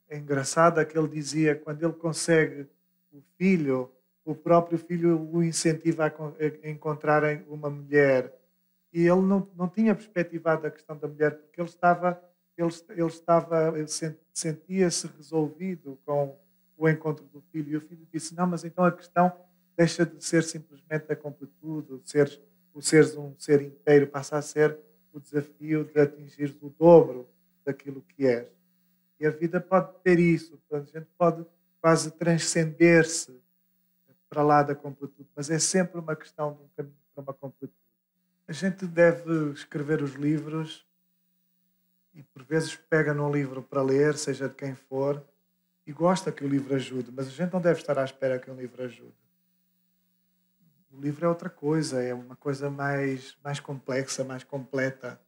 [0.10, 2.68] engraçada que ele dizia quando ele consegue
[3.12, 3.92] o filho,
[4.26, 8.34] o próprio filho o incentiva a, encontrar uma mulher.
[8.94, 12.22] E ele não, não tinha perspectivado a questão da mulher porque ele estava
[12.58, 13.74] ele, ele estava
[14.34, 16.38] sentia-se resolvido com
[16.78, 17.72] o encontro do filho.
[17.72, 19.32] E o filho disse não mas então a questão
[19.78, 22.42] deixa de ser simplesmente a completude ser
[22.74, 24.78] o seres um ser inteiro passa a ser
[25.14, 27.28] o desafio de atingir o dobro
[27.64, 28.48] daquilo que és.
[29.20, 31.46] E a vida pode ter isso, a gente pode
[31.80, 33.40] quase transcender-se
[34.30, 37.74] para lá da completude, mas é sempre uma questão de um caminho para uma completude.
[38.48, 40.88] A gente deve escrever os livros
[42.14, 45.24] e por vezes pega num livro para ler, seja de quem for,
[45.86, 48.50] e gosta que o livro ajude, mas a gente não deve estar à espera que
[48.50, 49.14] um livro ajude.
[50.92, 55.20] O livro é outra coisa, é uma coisa mais, mais complexa, mais completa.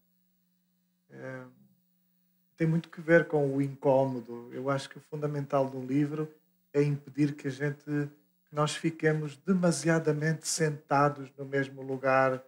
[1.09, 1.43] É,
[2.57, 4.49] tem muito que ver com o incómodo.
[4.51, 6.29] Eu acho que o fundamental do livro
[6.73, 12.41] é impedir que a gente, que nós fiquemos demasiadamente sentados no mesmo lugar,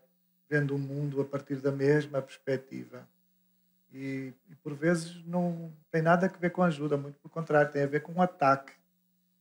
[0.50, 3.08] vendo o mundo a partir da mesma perspectiva.
[3.94, 7.84] E, e por vezes não tem nada a ver com ajuda, muito pelo contrário, tem
[7.84, 8.74] a ver com um ataque.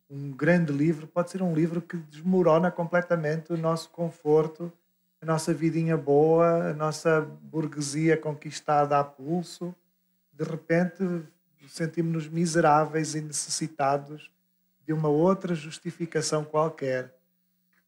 [0.08, 4.72] Um grande livro pode ser um livro que desmorona completamente o nosso conforto,
[5.20, 9.74] a nossa vidinha boa, a nossa burguesia conquistada a pulso
[10.37, 11.22] de repente
[11.68, 14.30] sentimos-nos miseráveis e necessitados
[14.87, 17.14] de uma outra justificação qualquer,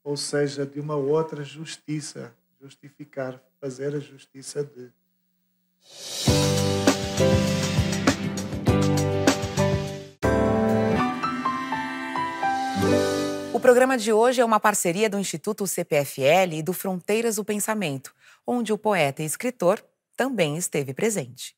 [0.02, 4.90] ou seja, de uma outra justiça, justificar, fazer a justiça de.
[13.52, 18.14] O programa de hoje é uma parceria do Instituto CPFL e do Fronteiras do Pensamento,
[18.46, 19.84] onde o poeta e escritor
[20.16, 21.56] também esteve presente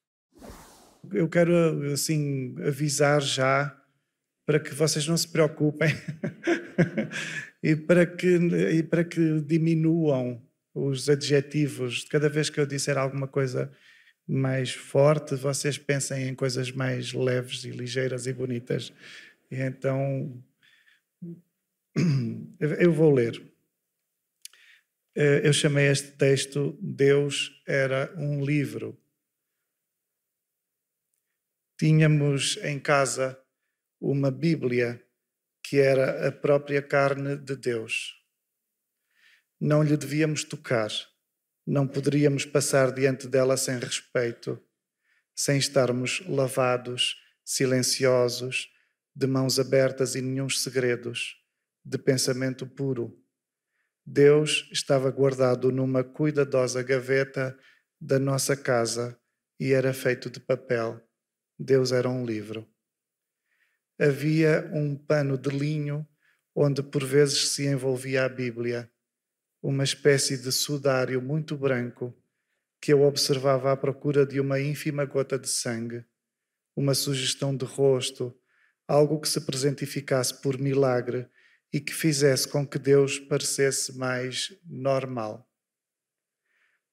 [1.13, 3.77] eu quero assim avisar já
[4.47, 5.95] para que vocês não se preocupem
[7.63, 10.43] e para que e para que diminuam
[10.75, 12.05] os adjetivos.
[12.05, 13.71] Cada vez que eu disser alguma coisa
[14.27, 18.93] mais forte, vocês pensem em coisas mais leves e ligeiras e bonitas.
[19.51, 20.43] E então
[22.61, 23.43] eu vou ler.
[25.17, 28.97] Eh, eu chamei este texto Deus era um livro
[31.79, 33.41] tínhamos em casa
[34.01, 35.01] uma Bíblia
[35.63, 38.17] que era a própria carne de Deus.
[39.61, 40.91] Não lhe devíamos tocar,
[41.65, 44.61] não poderíamos passar diante dela sem respeito,
[45.37, 48.69] sem estarmos lavados, silenciosos,
[49.15, 51.37] de mãos abertas e nenhum segredos,
[51.85, 53.17] de pensamento puro.
[54.05, 57.57] Deus estava guardado numa cuidadosa gaveta
[58.01, 59.17] da nossa casa
[59.61, 61.08] e era feito de papel.
[61.59, 62.69] Deus era um livro.
[63.99, 66.07] Havia um pano de linho
[66.55, 68.91] onde por vezes se envolvia a Bíblia,
[69.61, 72.17] uma espécie de sudário muito branco
[72.81, 76.05] que eu observava à procura de uma ínfima gota de sangue,
[76.77, 78.37] uma sugestão de rosto,
[78.87, 81.29] algo que se presentificasse por milagre
[81.73, 85.51] e que fizesse com que Deus parecesse mais normal,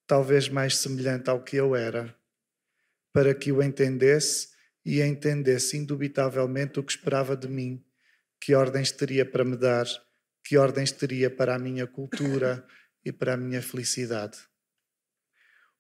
[0.08, 2.18] talvez mais semelhante ao que eu era,
[3.14, 4.55] para que o entendesse
[4.86, 7.84] e entendesse indubitavelmente o que esperava de mim,
[8.40, 9.88] que ordens teria para me dar,
[10.44, 12.64] que ordens teria para a minha cultura
[13.04, 14.38] e para a minha felicidade.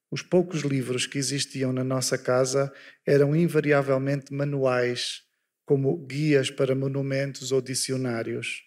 [0.09, 2.73] Os poucos livros que existiam na nossa casa
[3.05, 5.23] eram invariavelmente manuais,
[5.65, 8.63] como guias para monumentos ou dicionários,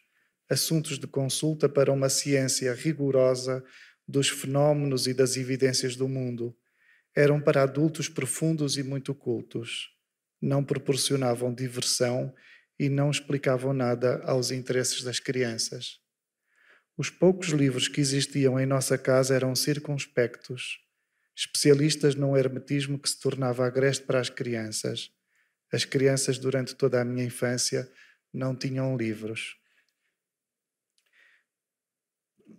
[0.48, 3.64] assuntos de consulta para uma ciência rigorosa
[4.06, 6.56] dos fenómenos e das evidências do mundo.
[7.14, 9.97] Eram para adultos profundos e muito cultos
[10.40, 12.34] não proporcionavam diversão
[12.78, 15.98] e não explicavam nada aos interesses das crianças.
[16.96, 20.80] Os poucos livros que existiam em nossa casa eram circunspectos,
[21.36, 25.10] especialistas num hermetismo que se tornava agreste para as crianças.
[25.72, 27.90] As crianças, durante toda a minha infância,
[28.32, 29.56] não tinham livros.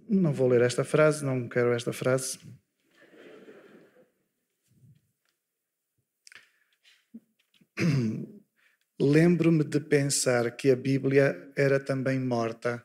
[0.07, 2.39] Não vou ler esta frase, não quero esta frase.
[8.99, 12.83] Lembro-me de pensar que a Bíblia era também morta.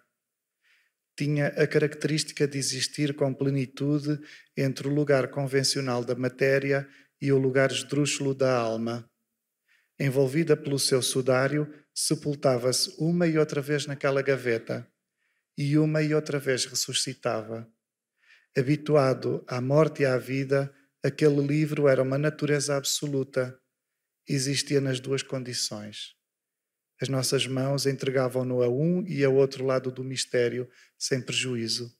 [1.17, 4.21] Tinha a característica de existir com plenitude
[4.57, 6.89] entre o lugar convencional da matéria
[7.21, 9.09] e o lugar esdrúxulo da alma.
[9.99, 14.87] Envolvida pelo seu sudário, sepultava-se uma e outra vez naquela gaveta,
[15.57, 17.69] e uma e outra vez ressuscitava.
[18.57, 20.73] Habituado à morte e à vida,
[21.03, 23.57] aquele livro era uma natureza absoluta
[24.29, 26.15] existia nas duas condições.
[27.01, 31.95] As nossas mãos entregavam-no a um e ao outro lado do mistério, sem prejuízo.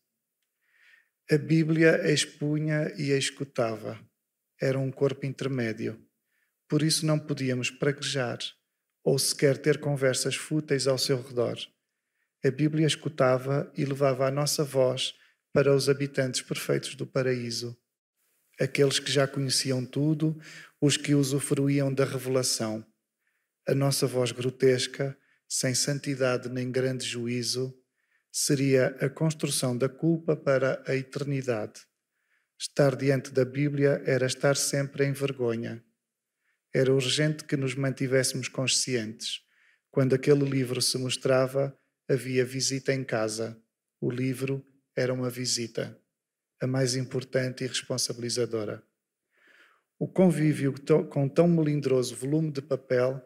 [1.31, 3.99] A Bíblia expunha e escutava.
[4.61, 6.01] Era um corpo intermédio.
[6.69, 8.39] Por isso não podíamos praguejar
[9.03, 11.59] ou sequer ter conversas fúteis ao seu redor.
[12.45, 15.15] A Bíblia escutava e levava a nossa voz
[15.53, 17.77] para os habitantes perfeitos do paraíso,
[18.61, 20.39] aqueles que já conheciam tudo,
[20.87, 22.85] os que usufruíam da revelação.
[23.67, 25.17] A nossa voz grotesca,
[25.49, 27.75] sem santidade nem grande juízo,
[28.31, 31.81] seria a construção da culpa para a eternidade.
[32.61, 35.83] Estar diante da Bíblia era estar sempre em vergonha.
[36.71, 39.41] Era urgente que nos mantivéssemos conscientes.
[39.91, 41.75] Quando aquele livro se mostrava,
[42.07, 43.59] havia visita em casa.
[44.03, 44.63] O livro
[44.95, 45.99] era uma visita,
[46.61, 48.85] a mais importante e responsabilizadora.
[49.99, 50.75] O convívio
[51.09, 53.25] com tão melindroso volume de papel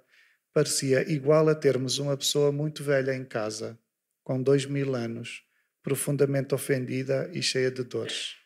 [0.53, 3.79] parecia igual a termos uma pessoa muito velha em casa,
[4.23, 5.43] com dois mil anos,
[5.83, 8.37] profundamente ofendida e cheia de dores.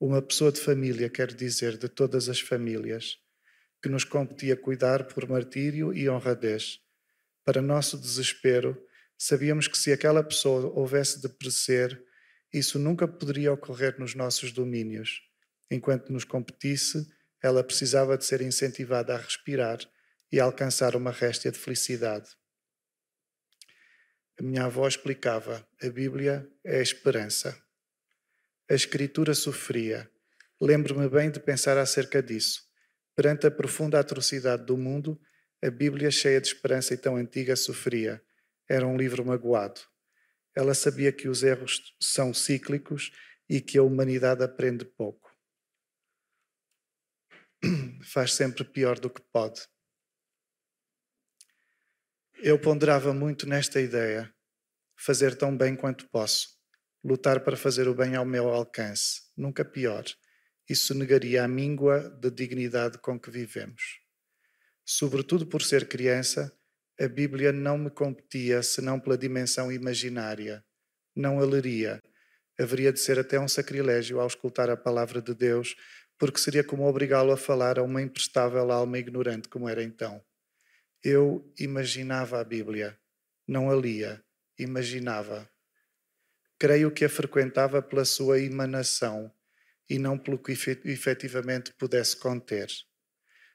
[0.00, 3.18] Uma pessoa de família, quero dizer, de todas as famílias,
[3.82, 6.80] que nos competia cuidar por martírio e honradez.
[7.44, 8.82] Para nosso desespero,
[9.18, 12.02] sabíamos que se aquela pessoa houvesse de perecer,
[12.52, 15.20] isso nunca poderia ocorrer nos nossos domínios.
[15.70, 17.06] Enquanto nos competisse,
[17.42, 19.78] ela precisava de ser incentivada a respirar
[20.30, 22.30] e a alcançar uma réstia de felicidade.
[24.38, 27.60] A minha avó explicava: a Bíblia é a esperança.
[28.70, 30.10] A Escritura sofria.
[30.60, 32.62] Lembro-me bem de pensar acerca disso.
[33.16, 35.20] Perante a profunda atrocidade do mundo,
[35.62, 38.22] a Bíblia, cheia de esperança e tão antiga, sofria.
[38.68, 39.80] Era um livro magoado.
[40.56, 43.12] Ela sabia que os erros são cíclicos
[43.48, 45.29] e que a humanidade aprende pouco.
[48.04, 49.60] faz sempre pior do que pode.
[52.42, 54.32] Eu ponderava muito nesta ideia,
[54.98, 56.48] fazer tão bem quanto posso,
[57.04, 60.04] lutar para fazer o bem ao meu alcance, nunca pior.
[60.68, 64.00] Isso negaria a míngua de dignidade com que vivemos.
[64.84, 66.52] Sobretudo por ser criança,
[66.98, 70.64] a Bíblia não me competia senão pela dimensão imaginária.
[71.14, 72.00] Não a leria.
[72.58, 75.74] Haveria de ser até um sacrilégio ao escutar a palavra de Deus
[76.20, 80.22] porque seria como obrigá-lo a falar a uma imprestável alma ignorante como era então.
[81.02, 82.98] Eu imaginava a Bíblia,
[83.48, 84.22] não a lia,
[84.58, 85.50] imaginava.
[86.58, 89.32] Creio que a frequentava pela sua emanação
[89.88, 90.52] e não pelo que
[90.84, 92.68] efetivamente pudesse conter.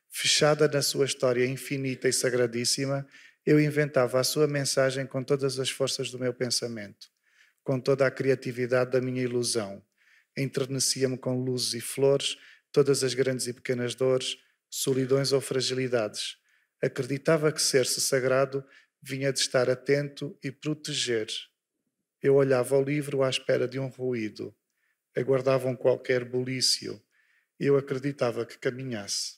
[0.09, 3.07] Fechada na sua história infinita e sagradíssima,
[3.45, 7.11] eu inventava a sua mensagem com todas as forças do meu pensamento,
[7.63, 9.86] com toda a criatividade da minha ilusão.
[10.36, 12.38] Enternecia-me com luzes e flores,
[12.76, 14.36] todas as grandes e pequenas dores,
[14.69, 16.36] solidões ou fragilidades.
[16.84, 18.65] Acreditava que ser-se sagrado
[19.01, 21.28] vinha de estar atento e proteger.
[22.21, 24.53] Eu olhava o livro à espera de um ruído.
[25.15, 27.01] Aguardavam qualquer bulício.
[27.57, 29.38] Eu acreditava que caminhasse.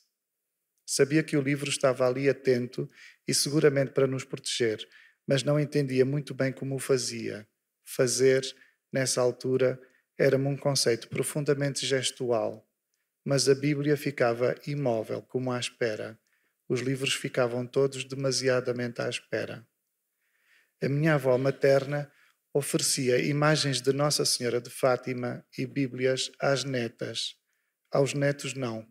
[0.84, 2.90] Sabia que o livro estava ali atento
[3.24, 4.84] e seguramente para nos proteger,
[5.24, 7.46] mas não entendia muito bem como o fazia.
[7.84, 8.44] Fazer,
[8.92, 9.80] nessa altura,
[10.18, 12.67] era-me um conceito profundamente gestual
[13.28, 16.18] mas a Bíblia ficava imóvel, como à espera.
[16.66, 19.68] Os livros ficavam todos demasiadamente à espera.
[20.82, 22.10] A minha avó materna
[22.54, 27.36] oferecia imagens de Nossa Senhora de Fátima e Bíblias às netas.
[27.92, 28.88] Aos netos, não.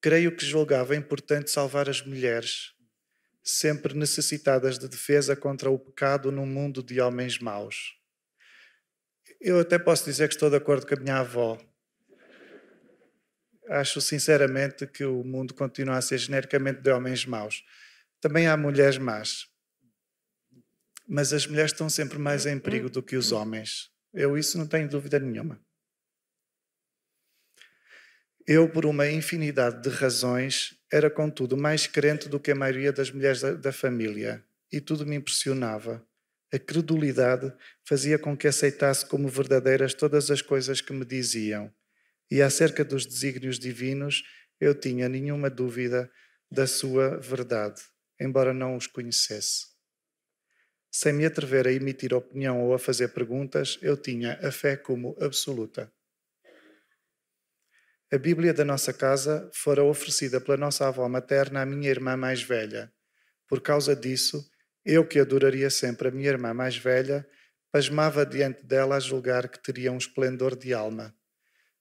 [0.00, 2.72] Creio que julgava importante salvar as mulheres,
[3.40, 7.94] sempre necessitadas de defesa contra o pecado num mundo de homens maus.
[9.40, 11.56] Eu até posso dizer que estou de acordo com a minha avó
[13.68, 17.64] acho sinceramente que o mundo continua a ser genericamente de homens maus.
[18.20, 19.46] Também há mulheres más.
[21.08, 23.90] Mas as mulheres estão sempre mais em perigo do que os homens.
[24.12, 25.60] Eu isso não tenho dúvida nenhuma.
[28.46, 33.10] Eu, por uma infinidade de razões, era contudo mais crente do que a maioria das
[33.10, 36.06] mulheres da, da família e tudo me impressionava.
[36.52, 37.52] A credulidade
[37.84, 41.72] fazia com que aceitasse como verdadeiras todas as coisas que me diziam
[42.30, 44.22] e acerca dos desígnios divinos,
[44.60, 46.10] eu tinha nenhuma dúvida
[46.50, 47.82] da sua verdade,
[48.20, 49.66] embora não os conhecesse.
[50.90, 55.16] Sem me atrever a emitir opinião ou a fazer perguntas, eu tinha a fé como
[55.20, 55.92] absoluta.
[58.10, 62.40] A Bíblia da nossa casa fora oferecida pela nossa avó materna à minha irmã mais
[62.42, 62.92] velha.
[63.48, 64.48] Por causa disso,
[64.84, 67.28] eu que adoraria sempre a minha irmã mais velha,
[67.70, 71.15] pasmava diante dela a julgar que teria um esplendor de alma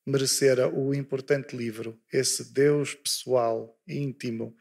[0.06, 4.56] merecera o importante livro, esse Deus pessoal, íntimo,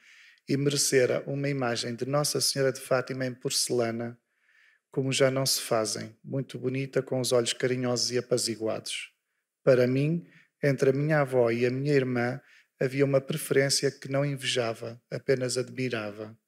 [0.48, 4.18] e merecera uma imagem de Nossa Senhora de Fátima em porcelana,
[4.90, 9.12] como já não se fazem, muito bonita, com os olhos carinhosos e apaziguados.
[9.62, 10.26] Para mim,
[10.62, 12.40] entre a minha avó e a minha irmã,
[12.80, 16.38] havia uma preferência que não invejava, apenas admirava.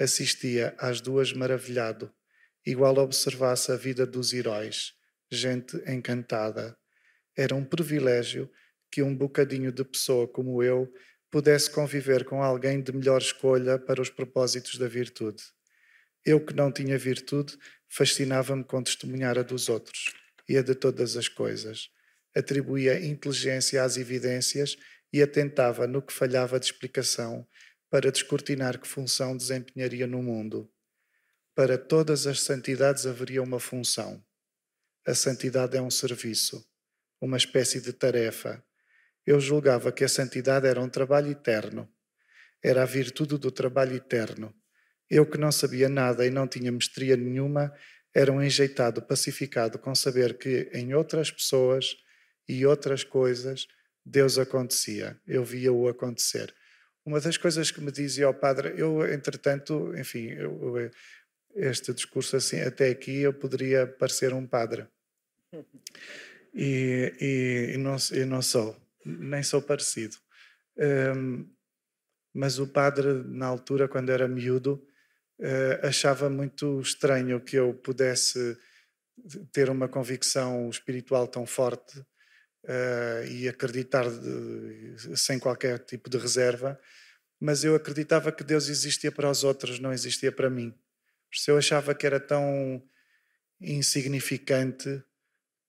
[0.00, 2.12] Assistia às duas maravilhado,
[2.64, 4.92] igual observasse a vida dos heróis,
[5.30, 6.76] gente encantada,
[7.36, 8.50] era um privilégio
[8.90, 10.92] que um bocadinho de pessoa como eu
[11.30, 15.42] pudesse conviver com alguém de melhor escolha para os propósitos da virtude.
[16.24, 17.58] Eu que não tinha virtude,
[17.88, 20.14] fascinava-me com testemunhar a dos outros
[20.48, 21.90] e a de todas as coisas.
[22.36, 24.76] Atribuía inteligência às evidências
[25.12, 27.46] e atentava no que falhava de explicação
[27.90, 30.70] para descortinar que função desempenharia no mundo.
[31.54, 34.24] Para todas as santidades haveria uma função.
[35.04, 36.64] A santidade é um serviço
[37.20, 38.64] uma espécie de tarefa.
[39.26, 41.88] Eu julgava que a santidade era um trabalho eterno.
[42.62, 44.54] Era a virtude do trabalho eterno.
[45.08, 47.72] Eu que não sabia nada e não tinha mestria nenhuma,
[48.14, 51.96] era um enjeitado pacificado com saber que em outras pessoas
[52.48, 53.66] e outras coisas
[54.04, 55.18] Deus acontecia.
[55.26, 56.54] Eu via-o acontecer.
[57.04, 60.90] Uma das coisas que me dizia o padre, eu entretanto, enfim, eu,
[61.54, 64.86] este discurso assim, até aqui eu poderia parecer um padre
[66.54, 70.16] e, e, e, não, e não sou, nem sou parecido.
[70.78, 71.48] Um,
[72.32, 74.86] mas o padre, na altura, quando era miúdo,
[75.40, 78.56] uh, achava muito estranho que eu pudesse
[79.52, 86.78] ter uma convicção espiritual tão forte uh, e acreditar de, sem qualquer tipo de reserva,
[87.40, 90.74] mas eu acreditava que Deus existia para os outros, não existia para mim.
[91.32, 92.82] Se eu achava que era tão
[93.60, 95.02] insignificante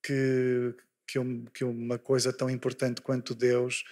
[0.05, 0.75] que,
[1.07, 3.83] que, um, que uma coisa tão importante quanto Deus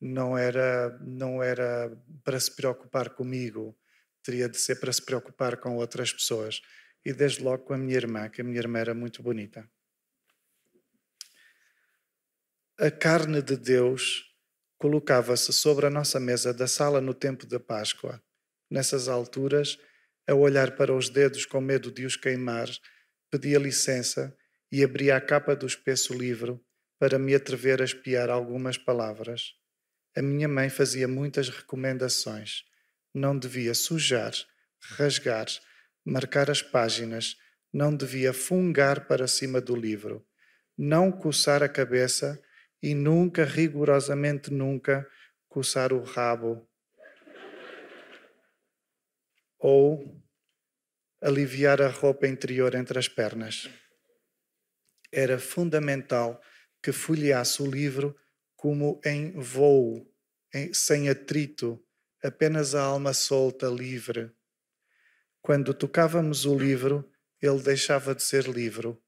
[0.00, 3.78] não era, não era para se preocupar comigo,
[4.22, 6.60] teria de ser para se preocupar com outras pessoas.
[7.04, 9.68] E desde logo com a minha irmã, que a minha irmã era muito bonita.
[12.78, 14.34] A carne de Deus
[14.78, 18.22] colocava-se sobre a nossa mesa da sala no tempo da Páscoa.
[18.70, 19.78] Nessas alturas,
[20.26, 22.68] a olhar para os dedos com medo de os queimar,
[23.30, 24.34] pedia licença
[24.70, 26.64] e abri a capa do espesso livro
[26.98, 29.54] para me atrever a espiar algumas palavras.
[30.16, 32.64] A minha mãe fazia muitas recomendações.
[33.14, 34.32] Não devia sujar,
[34.80, 35.46] rasgar,
[36.04, 37.36] marcar as páginas,
[37.72, 40.26] não devia fungar para cima do livro,
[40.76, 42.40] não coçar a cabeça
[42.82, 45.08] e nunca, rigorosamente nunca,
[45.48, 46.66] coçar o rabo.
[49.58, 50.20] Ou
[51.20, 53.68] aliviar a roupa interior entre as pernas.
[55.12, 56.40] Era fundamental
[56.82, 58.16] que folheasse o livro
[58.56, 60.06] como em voo,
[60.54, 61.82] em, sem atrito,
[62.22, 64.30] apenas a alma solta, livre.
[65.42, 67.10] Quando tocávamos o livro,
[67.40, 69.02] ele deixava de ser livro.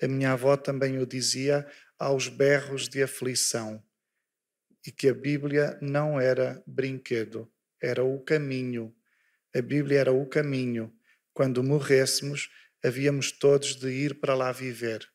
[0.00, 1.66] A minha avó também o dizia
[1.98, 3.82] aos berros de aflição,
[4.86, 7.52] e que a Bíblia não era brinquedo,
[7.82, 8.94] era o caminho.
[9.54, 10.94] A Bíblia era o caminho.
[11.34, 12.48] Quando morrêssemos,
[12.82, 15.08] havíamos todos de ir para lá viver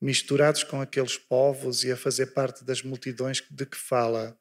[0.00, 4.38] misturados com aqueles povos e a fazer parte das multidões de que fala.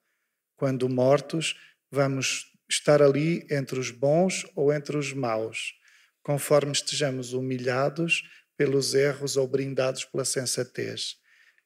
[0.55, 1.55] Quando mortos,
[1.91, 5.73] vamos estar ali entre os bons ou entre os maus,
[6.21, 8.23] conforme estejamos humilhados
[8.55, 11.15] pelos erros ou brindados pela sensatez.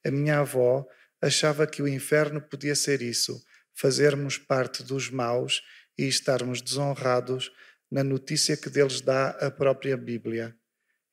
[0.05, 0.85] A minha avó
[1.21, 3.43] achava que o inferno podia ser isso,
[3.73, 5.61] fazermos parte dos maus
[5.97, 7.51] e estarmos desonrados
[7.89, 10.55] na notícia que deles dá a própria Bíblia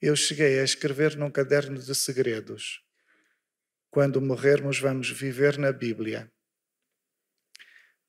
[0.01, 2.81] eu cheguei a escrever num caderno de segredos.
[3.91, 6.31] Quando morrermos, vamos viver na Bíblia.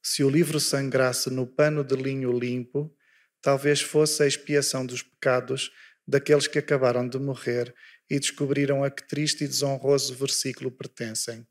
[0.01, 2.95] Se o livro sangrasse no pano de linho limpo,
[3.41, 5.71] talvez fosse a expiação dos pecados
[6.07, 7.73] daqueles que acabaram de morrer
[8.09, 11.47] e descobriram a que triste e desonroso versículo pertencem.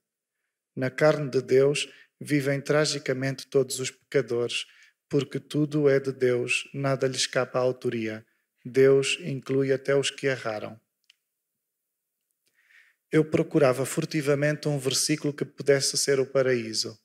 [0.74, 1.88] Na carne de Deus
[2.20, 4.66] vivem tragicamente todos os pecadores,
[5.08, 8.24] porque tudo é de Deus, nada lhe escapa à autoria.
[8.68, 10.80] Deus inclui até os que erraram.
[13.10, 16.96] Eu procurava furtivamente um versículo que pudesse ser o paraíso,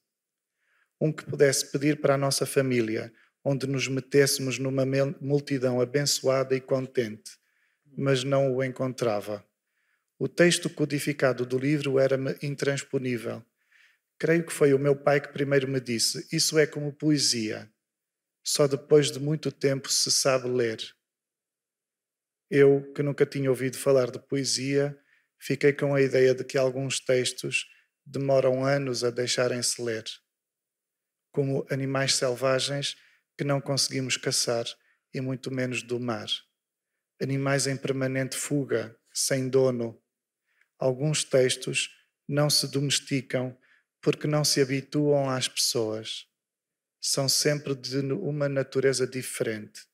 [1.00, 3.12] um que pudesse pedir para a nossa família,
[3.44, 4.86] onde nos metêssemos numa
[5.20, 7.32] multidão abençoada e contente,
[7.98, 9.46] mas não o encontrava.
[10.20, 13.44] O texto codificado do livro era-me intransponível.
[14.18, 17.70] Creio que foi o meu pai que primeiro me disse: Isso é como poesia.
[18.44, 20.80] Só depois de muito tempo se sabe ler.
[22.56, 24.96] Eu, que nunca tinha ouvido falar de poesia,
[25.40, 27.66] fiquei com a ideia de que alguns textos
[28.06, 30.04] demoram anos a deixarem-se ler,
[31.32, 32.96] como animais selvagens
[33.36, 34.66] que não conseguimos caçar
[35.12, 36.28] e muito menos domar,
[37.20, 40.00] animais em permanente fuga, sem dono.
[40.78, 41.90] Alguns textos
[42.28, 43.58] não se domesticam
[44.00, 46.28] porque não se habituam às pessoas.
[47.02, 49.92] São sempre de uma natureza diferente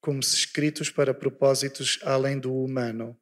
[0.00, 3.20] como se escritos para propósitos além do humano,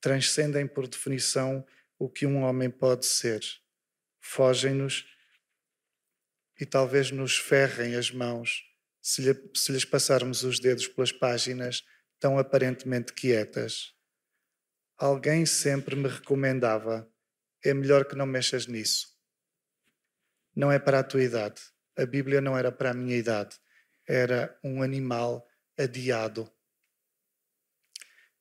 [0.00, 1.64] transcendem por definição
[1.98, 3.40] o que um homem pode ser,
[4.20, 5.06] fogem-nos
[6.60, 8.64] e talvez nos ferrem as mãos
[9.02, 11.84] se, lhe, se lhes passarmos os dedos pelas páginas
[12.20, 13.92] tão aparentemente quietas.
[14.96, 17.10] Alguém sempre me recomendava:
[17.64, 19.08] é melhor que não mexas nisso.
[20.54, 21.60] Não é para a tua idade.
[21.98, 23.56] A Bíblia não era para a minha idade.
[24.06, 25.46] Era um animal
[25.78, 26.50] adiado.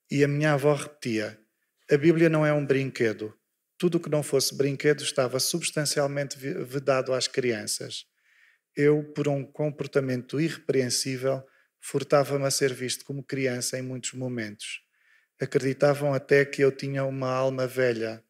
[0.09, 1.39] E a minha avó repetia:
[1.89, 3.37] a Bíblia não é um brinquedo.
[3.77, 8.05] Tudo o que não fosse brinquedo estava substancialmente vedado às crianças.
[8.75, 11.43] Eu, por um comportamento irrepreensível,
[11.79, 14.81] furtava-me a ser visto como criança em muitos momentos.
[15.41, 18.23] Acreditavam até que eu tinha uma alma velha.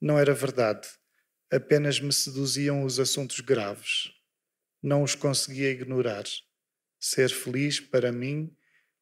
[0.00, 0.86] Não era verdade.
[1.50, 4.12] Apenas me seduziam os assuntos graves.
[4.82, 6.24] Não os conseguia ignorar.
[7.06, 8.56] Ser feliz, para mim,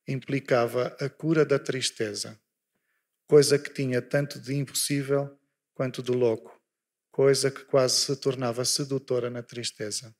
[0.08, 2.36] implicava a cura da tristeza,
[3.28, 5.38] coisa que tinha tanto de impossível
[5.72, 6.60] quanto de louco,
[7.12, 10.12] coisa que quase se tornava sedutora na tristeza.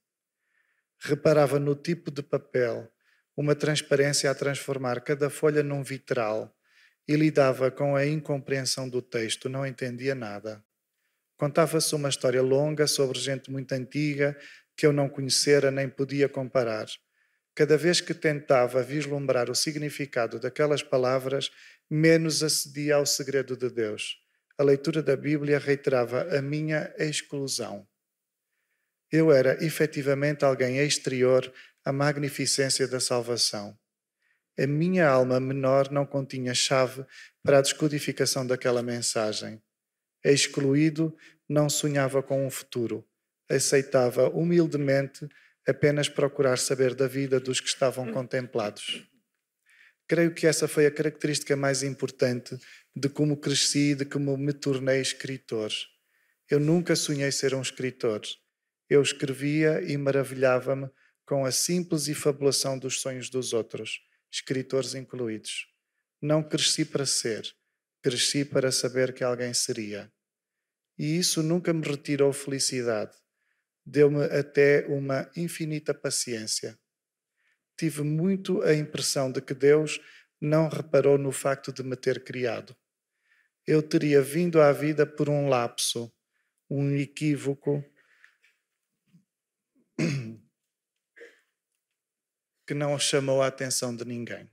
[1.01, 2.89] Reparava no tipo de papel,
[3.37, 6.57] uma transparência a transformar cada folha num vitral,
[7.09, 10.65] e lidava com a incompreensão do texto, não entendia nada.
[11.37, 14.39] Contava-se uma história longa sobre gente muito antiga
[14.77, 16.87] que eu não conhecera nem podia comparar
[17.55, 21.51] Cada vez que tentava vislumbrar o significado daquelas palavras,
[21.91, 24.17] menos acedia ao segredo de Deus.
[24.57, 27.87] A leitura da Bíblia reiterava a minha exclusão.
[29.11, 31.53] Eu era efetivamente alguém exterior
[31.85, 33.79] à magnificência da salvação.
[34.59, 37.05] A minha alma menor não continha chave
[37.43, 39.63] para a descodificação daquela mensagem.
[40.25, 41.15] Excluído,
[41.49, 43.07] não sonhava com um futuro.
[43.51, 45.29] Aceitava humildemente
[45.67, 49.07] apenas procurar saber da vida dos que estavam contemplados.
[50.09, 52.59] Creio que essa foi a característica mais importante
[52.95, 55.73] de como cresci e de como me tornei escritor.
[56.51, 58.21] Eu nunca sonhei ser um escritor.
[58.91, 60.91] Eu escrevia e maravilhava-me
[61.25, 64.01] com a simples e fabulação dos sonhos dos outros.
[64.31, 65.67] escritores incluídos.
[66.21, 67.45] Não cresci para ser,
[68.03, 70.11] cresci para saber que alguém seria.
[70.99, 73.13] E isso nunca me retirou felicidade.
[73.85, 76.79] Deu-me até uma infinita paciência.
[77.77, 80.01] Tive muito a impressão de que Deus
[80.41, 82.77] não reparou no facto de me ter criado.
[83.67, 86.13] Eu teria vindo à vida por um lapso,
[86.69, 87.85] um equívoco
[92.67, 94.51] que não chamou a atenção de ninguém.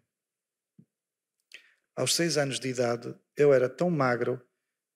[1.96, 4.42] Aos seis anos de idade, eu era tão magro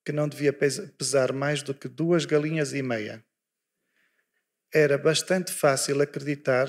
[0.05, 3.25] que não devia pesar mais do que duas galinhas e meia.
[4.73, 6.67] Era bastante fácil acreditar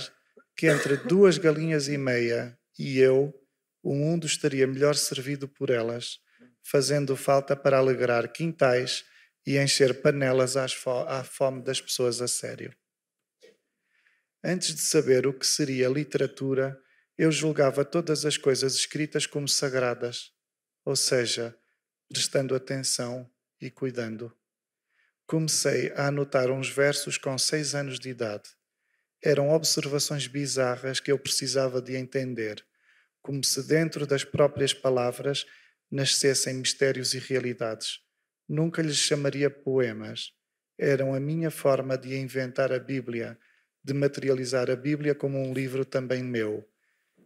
[0.55, 3.32] que entre duas galinhas e meia e eu,
[3.82, 6.18] o mundo estaria melhor servido por elas,
[6.62, 9.05] fazendo falta para alegrar quintais
[9.47, 12.76] e encher panelas à fome das pessoas a sério.
[14.44, 16.78] Antes de saber o que seria literatura,
[17.16, 20.31] eu julgava todas as coisas escritas como sagradas,
[20.85, 21.56] ou seja,
[22.06, 24.31] prestando atenção e cuidando.
[25.26, 28.51] Comecei a anotar uns versos com seis anos de idade.
[29.22, 32.64] Eram observações bizarras que eu precisava de entender,
[33.22, 35.46] como se dentro das próprias palavras
[35.90, 38.01] nascessem mistérios e realidades.
[38.48, 40.32] Nunca lhes chamaria poemas.
[40.78, 43.38] Eram a minha forma de inventar a Bíblia
[43.84, 46.66] de materializar a Bíblia como um livro também meu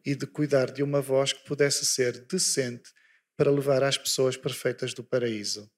[0.05, 2.91] e de cuidar de uma voz que pudesse ser decente
[3.37, 5.71] para levar às pessoas perfeitas do paraíso.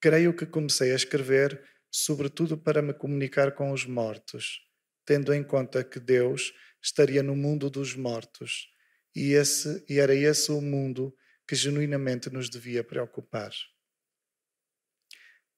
[0.00, 4.60] Creio que comecei a escrever sobretudo para me comunicar com os mortos,
[5.04, 6.52] tendo em conta que Deus
[6.82, 8.68] estaria no mundo dos mortos
[9.14, 11.14] e, esse, e era esse o mundo
[11.46, 13.50] que genuinamente nos devia preocupar.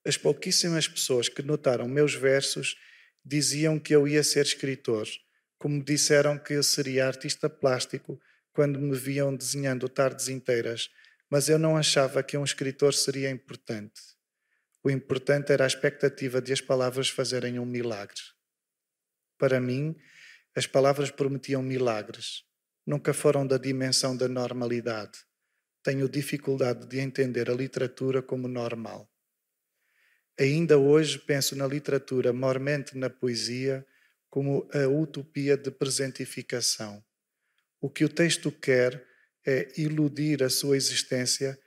[0.07, 2.77] As pouquíssimas pessoas que notaram meus versos
[3.25, 5.07] diziam que eu ia ser escritor,
[5.59, 8.19] como disseram que eu seria artista plástico
[8.53, 10.89] quando me viam desenhando tardes inteiras,
[11.29, 14.20] mas eu não achava que um escritor seria importante.
[14.83, 18.21] O importante era a expectativa de as palavras fazerem um milagre.
[19.37, 19.95] Para mim,
[20.55, 22.45] as palavras prometiam milagres.
[22.87, 25.19] Nunca foram da dimensão da normalidade.
[25.83, 29.11] Tenho dificuldade de entender a literatura como normal.
[30.39, 33.87] Ainda hoje penso na literatura, mormente na poesia,
[34.31, 37.05] como a utopia de presentificação.
[37.81, 39.07] O que o texto quer
[39.47, 41.59] é iludir a sua existência,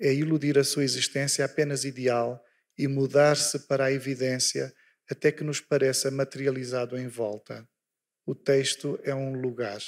[0.00, 2.42] é iludir a sua existência apenas ideal
[2.76, 4.74] e mudar-se para a evidência
[5.10, 7.68] até que nos pareça materializado em volta.
[8.24, 9.80] O texto é um lugar.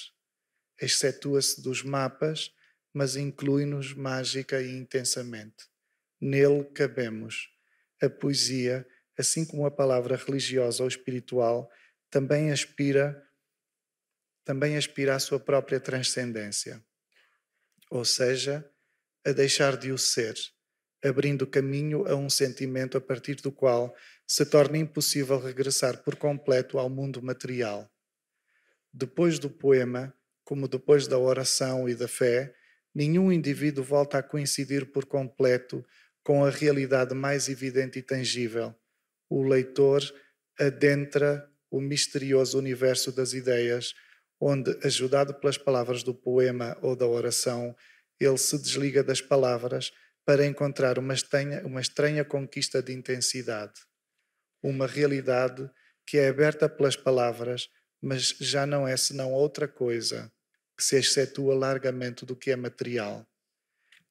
[0.81, 2.51] Excetua-se dos mapas,
[2.93, 5.69] mas inclui-nos mágica e intensamente.
[6.21, 7.49] Nele cabemos.
[8.03, 8.87] A poesia,
[9.17, 11.71] assim como a palavra religiosa ou espiritual,
[12.11, 13.27] também aspira
[14.45, 16.85] também aspira à sua própria transcendência.
[17.89, 18.69] Ou seja,
[19.25, 20.35] a deixar de o ser,
[21.05, 23.95] abrindo caminho a um sentimento a partir do qual
[24.27, 27.91] se torna impossível regressar por completo ao mundo material.
[28.93, 32.55] Depois do poema, como depois da oração e da fé,
[32.95, 35.85] nenhum indivíduo volta a coincidir por completo
[36.23, 38.75] com a realidade mais evidente e tangível.
[39.29, 40.03] O leitor
[40.59, 43.95] adentra o misterioso universo das ideias,
[44.39, 47.75] onde, ajudado pelas palavras do poema ou da oração,
[48.25, 49.93] ele se desliga das palavras
[50.25, 53.81] para encontrar uma estranha, uma estranha conquista de intensidade.
[54.63, 55.69] Uma realidade
[56.07, 57.69] que é aberta pelas palavras,
[58.01, 60.33] mas já não é senão outra coisa,
[60.77, 63.27] que se excetua largamente do que é material.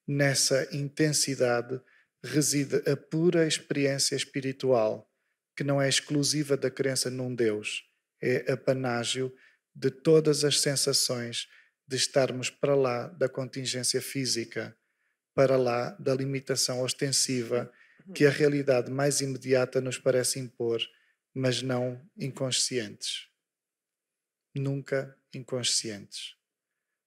[0.07, 1.81] Nessa intensidade,
[2.23, 5.09] reside a pura experiência espiritual,
[5.55, 7.83] que não é exclusiva da crença num Deus,
[8.21, 9.33] é apanágio
[9.73, 11.47] de todas as sensações
[11.91, 14.77] de estarmos para lá da contingência física,
[15.35, 17.69] para lá da limitação ostensiva
[18.15, 20.81] que a realidade mais imediata nos parece impor,
[21.33, 23.27] mas não inconscientes.
[24.55, 26.37] Nunca inconscientes.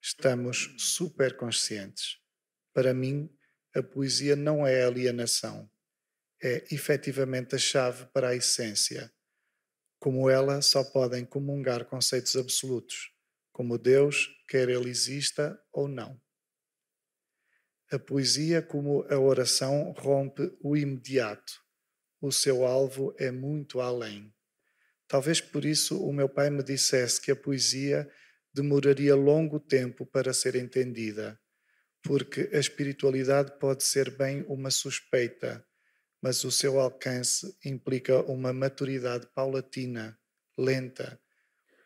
[0.03, 2.19] Estamos superconscientes.
[2.75, 3.35] Para mim,
[3.75, 5.71] a poesia não é alienação,
[6.43, 9.11] é efetivamente a chave para a essência.
[9.99, 13.14] Como ela, só podem comungar conceitos absolutos,
[13.55, 16.21] como Deus, quer ele exista ou não.
[17.91, 21.55] A poesia, como a oração, rompe o imediato.
[22.21, 24.31] O seu alvo é muito além.
[25.09, 28.07] Talvez por isso o meu pai me dissesse que a poesia
[28.53, 31.41] demoraria longo tempo para ser entendida
[32.05, 35.67] porque a espiritualidade pode ser bem uma suspeita,
[36.23, 40.19] mas o seu alcance implica uma maturidade paulatina,
[40.57, 41.19] lenta,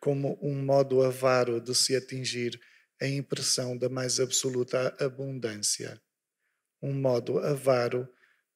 [0.00, 2.60] como um modo avaro de se atingir
[3.00, 6.00] a impressão da mais absoluta abundância.
[6.82, 8.08] Um modo avaro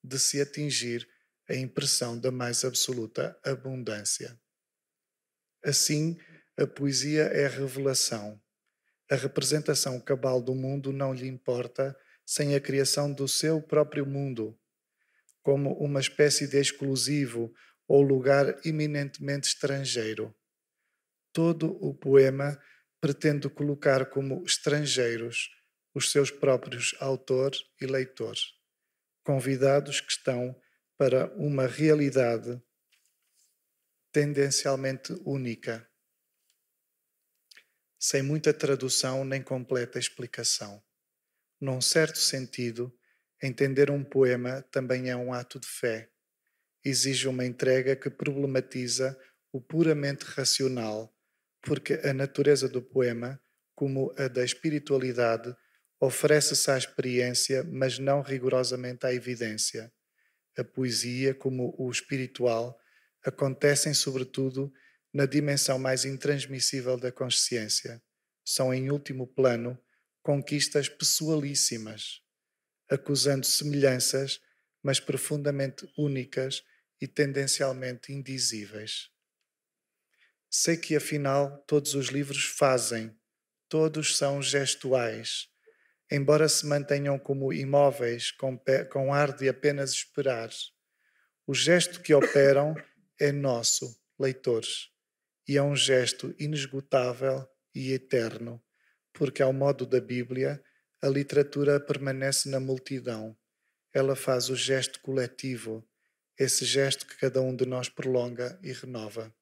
[0.02, 1.08] de se atingir
[1.48, 4.38] a impressão da mais absoluta abundância.
[5.64, 6.18] Assim,
[6.56, 8.40] a poesia é revelação.
[9.10, 14.58] A representação cabal do mundo não lhe importa sem a criação do seu próprio mundo,
[15.42, 17.52] como uma espécie de exclusivo
[17.86, 20.34] ou lugar eminentemente estrangeiro.
[21.32, 22.60] Todo o poema
[23.00, 25.50] pretende colocar como estrangeiros
[25.94, 28.34] os seus próprios autor e leitor,
[29.24, 30.54] convidados que estão
[30.96, 32.62] para uma realidade
[34.12, 35.88] tendencialmente única,
[37.98, 40.82] sem muita tradução nem completa explicação.
[41.60, 42.92] Num certo sentido,
[43.42, 46.10] entender um poema também é um ato de fé.
[46.84, 49.18] Exige uma entrega que problematiza
[49.52, 51.16] o puramente racional,
[51.62, 53.40] porque a natureza do poema,
[53.74, 55.54] como a da espiritualidade,
[56.00, 59.92] oferece-se à experiência, mas não rigorosamente à evidência.
[60.58, 62.76] A poesia, como o espiritual,
[63.24, 64.72] acontecem sobretudo
[65.14, 68.02] na dimensão mais intransmissível da consciência.
[68.44, 69.78] São, em último plano,
[70.22, 72.20] conquistas pessoalíssimas,
[72.90, 74.40] acusando semelhanças,
[74.82, 76.64] mas profundamente únicas
[77.00, 79.11] e tendencialmente indizíveis.
[80.54, 83.16] Sei que afinal todos os livros fazem,
[83.68, 85.48] todos são gestuais,
[86.10, 88.60] embora se mantenham como imóveis, com,
[88.90, 90.50] com ar de apenas esperar.
[91.46, 92.74] O gesto que operam
[93.18, 94.90] é nosso, leitores,
[95.48, 98.62] e é um gesto inesgotável e eterno
[99.12, 100.62] porque, ao modo da Bíblia,
[101.00, 103.36] a literatura permanece na multidão.
[103.92, 105.86] Ela faz o gesto coletivo,
[106.38, 109.34] esse gesto que cada um de nós prolonga e renova.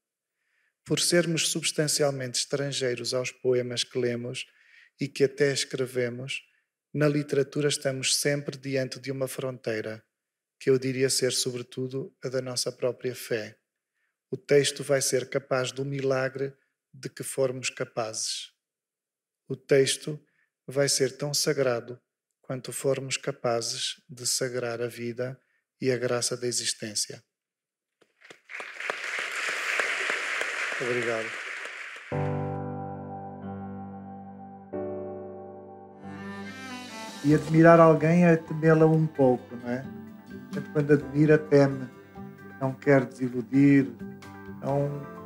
[0.84, 4.46] Por sermos substancialmente estrangeiros aos poemas que lemos
[5.00, 6.42] e que até escrevemos,
[6.92, 10.04] na literatura estamos sempre diante de uma fronteira,
[10.58, 13.56] que eu diria ser, sobretudo, a da nossa própria fé.
[14.30, 16.52] O texto vai ser capaz do milagre
[16.92, 18.52] de que formos capazes
[19.50, 20.24] o texto
[20.64, 22.00] vai ser tão sagrado
[22.40, 25.36] quanto formos capazes de sagrar a vida
[25.80, 27.20] e a graça da existência.
[30.80, 31.26] Obrigado.
[37.22, 39.84] E admirar alguém é temê-la um pouco, não é?
[40.72, 41.86] Quando admira, teme,
[42.60, 43.88] não quer desiludir,
[44.62, 45.20] não...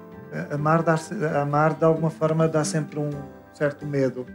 [0.51, 0.97] Amar, dá,
[1.41, 3.11] amar de alguma forma dá sempre um,
[3.53, 4.27] certo medo.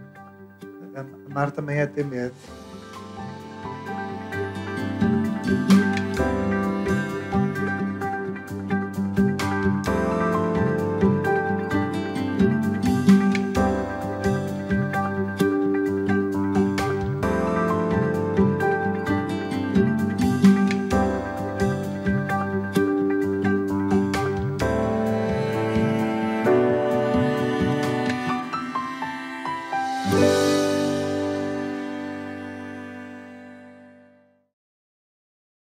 [1.29, 2.33] Amar também é ter medo.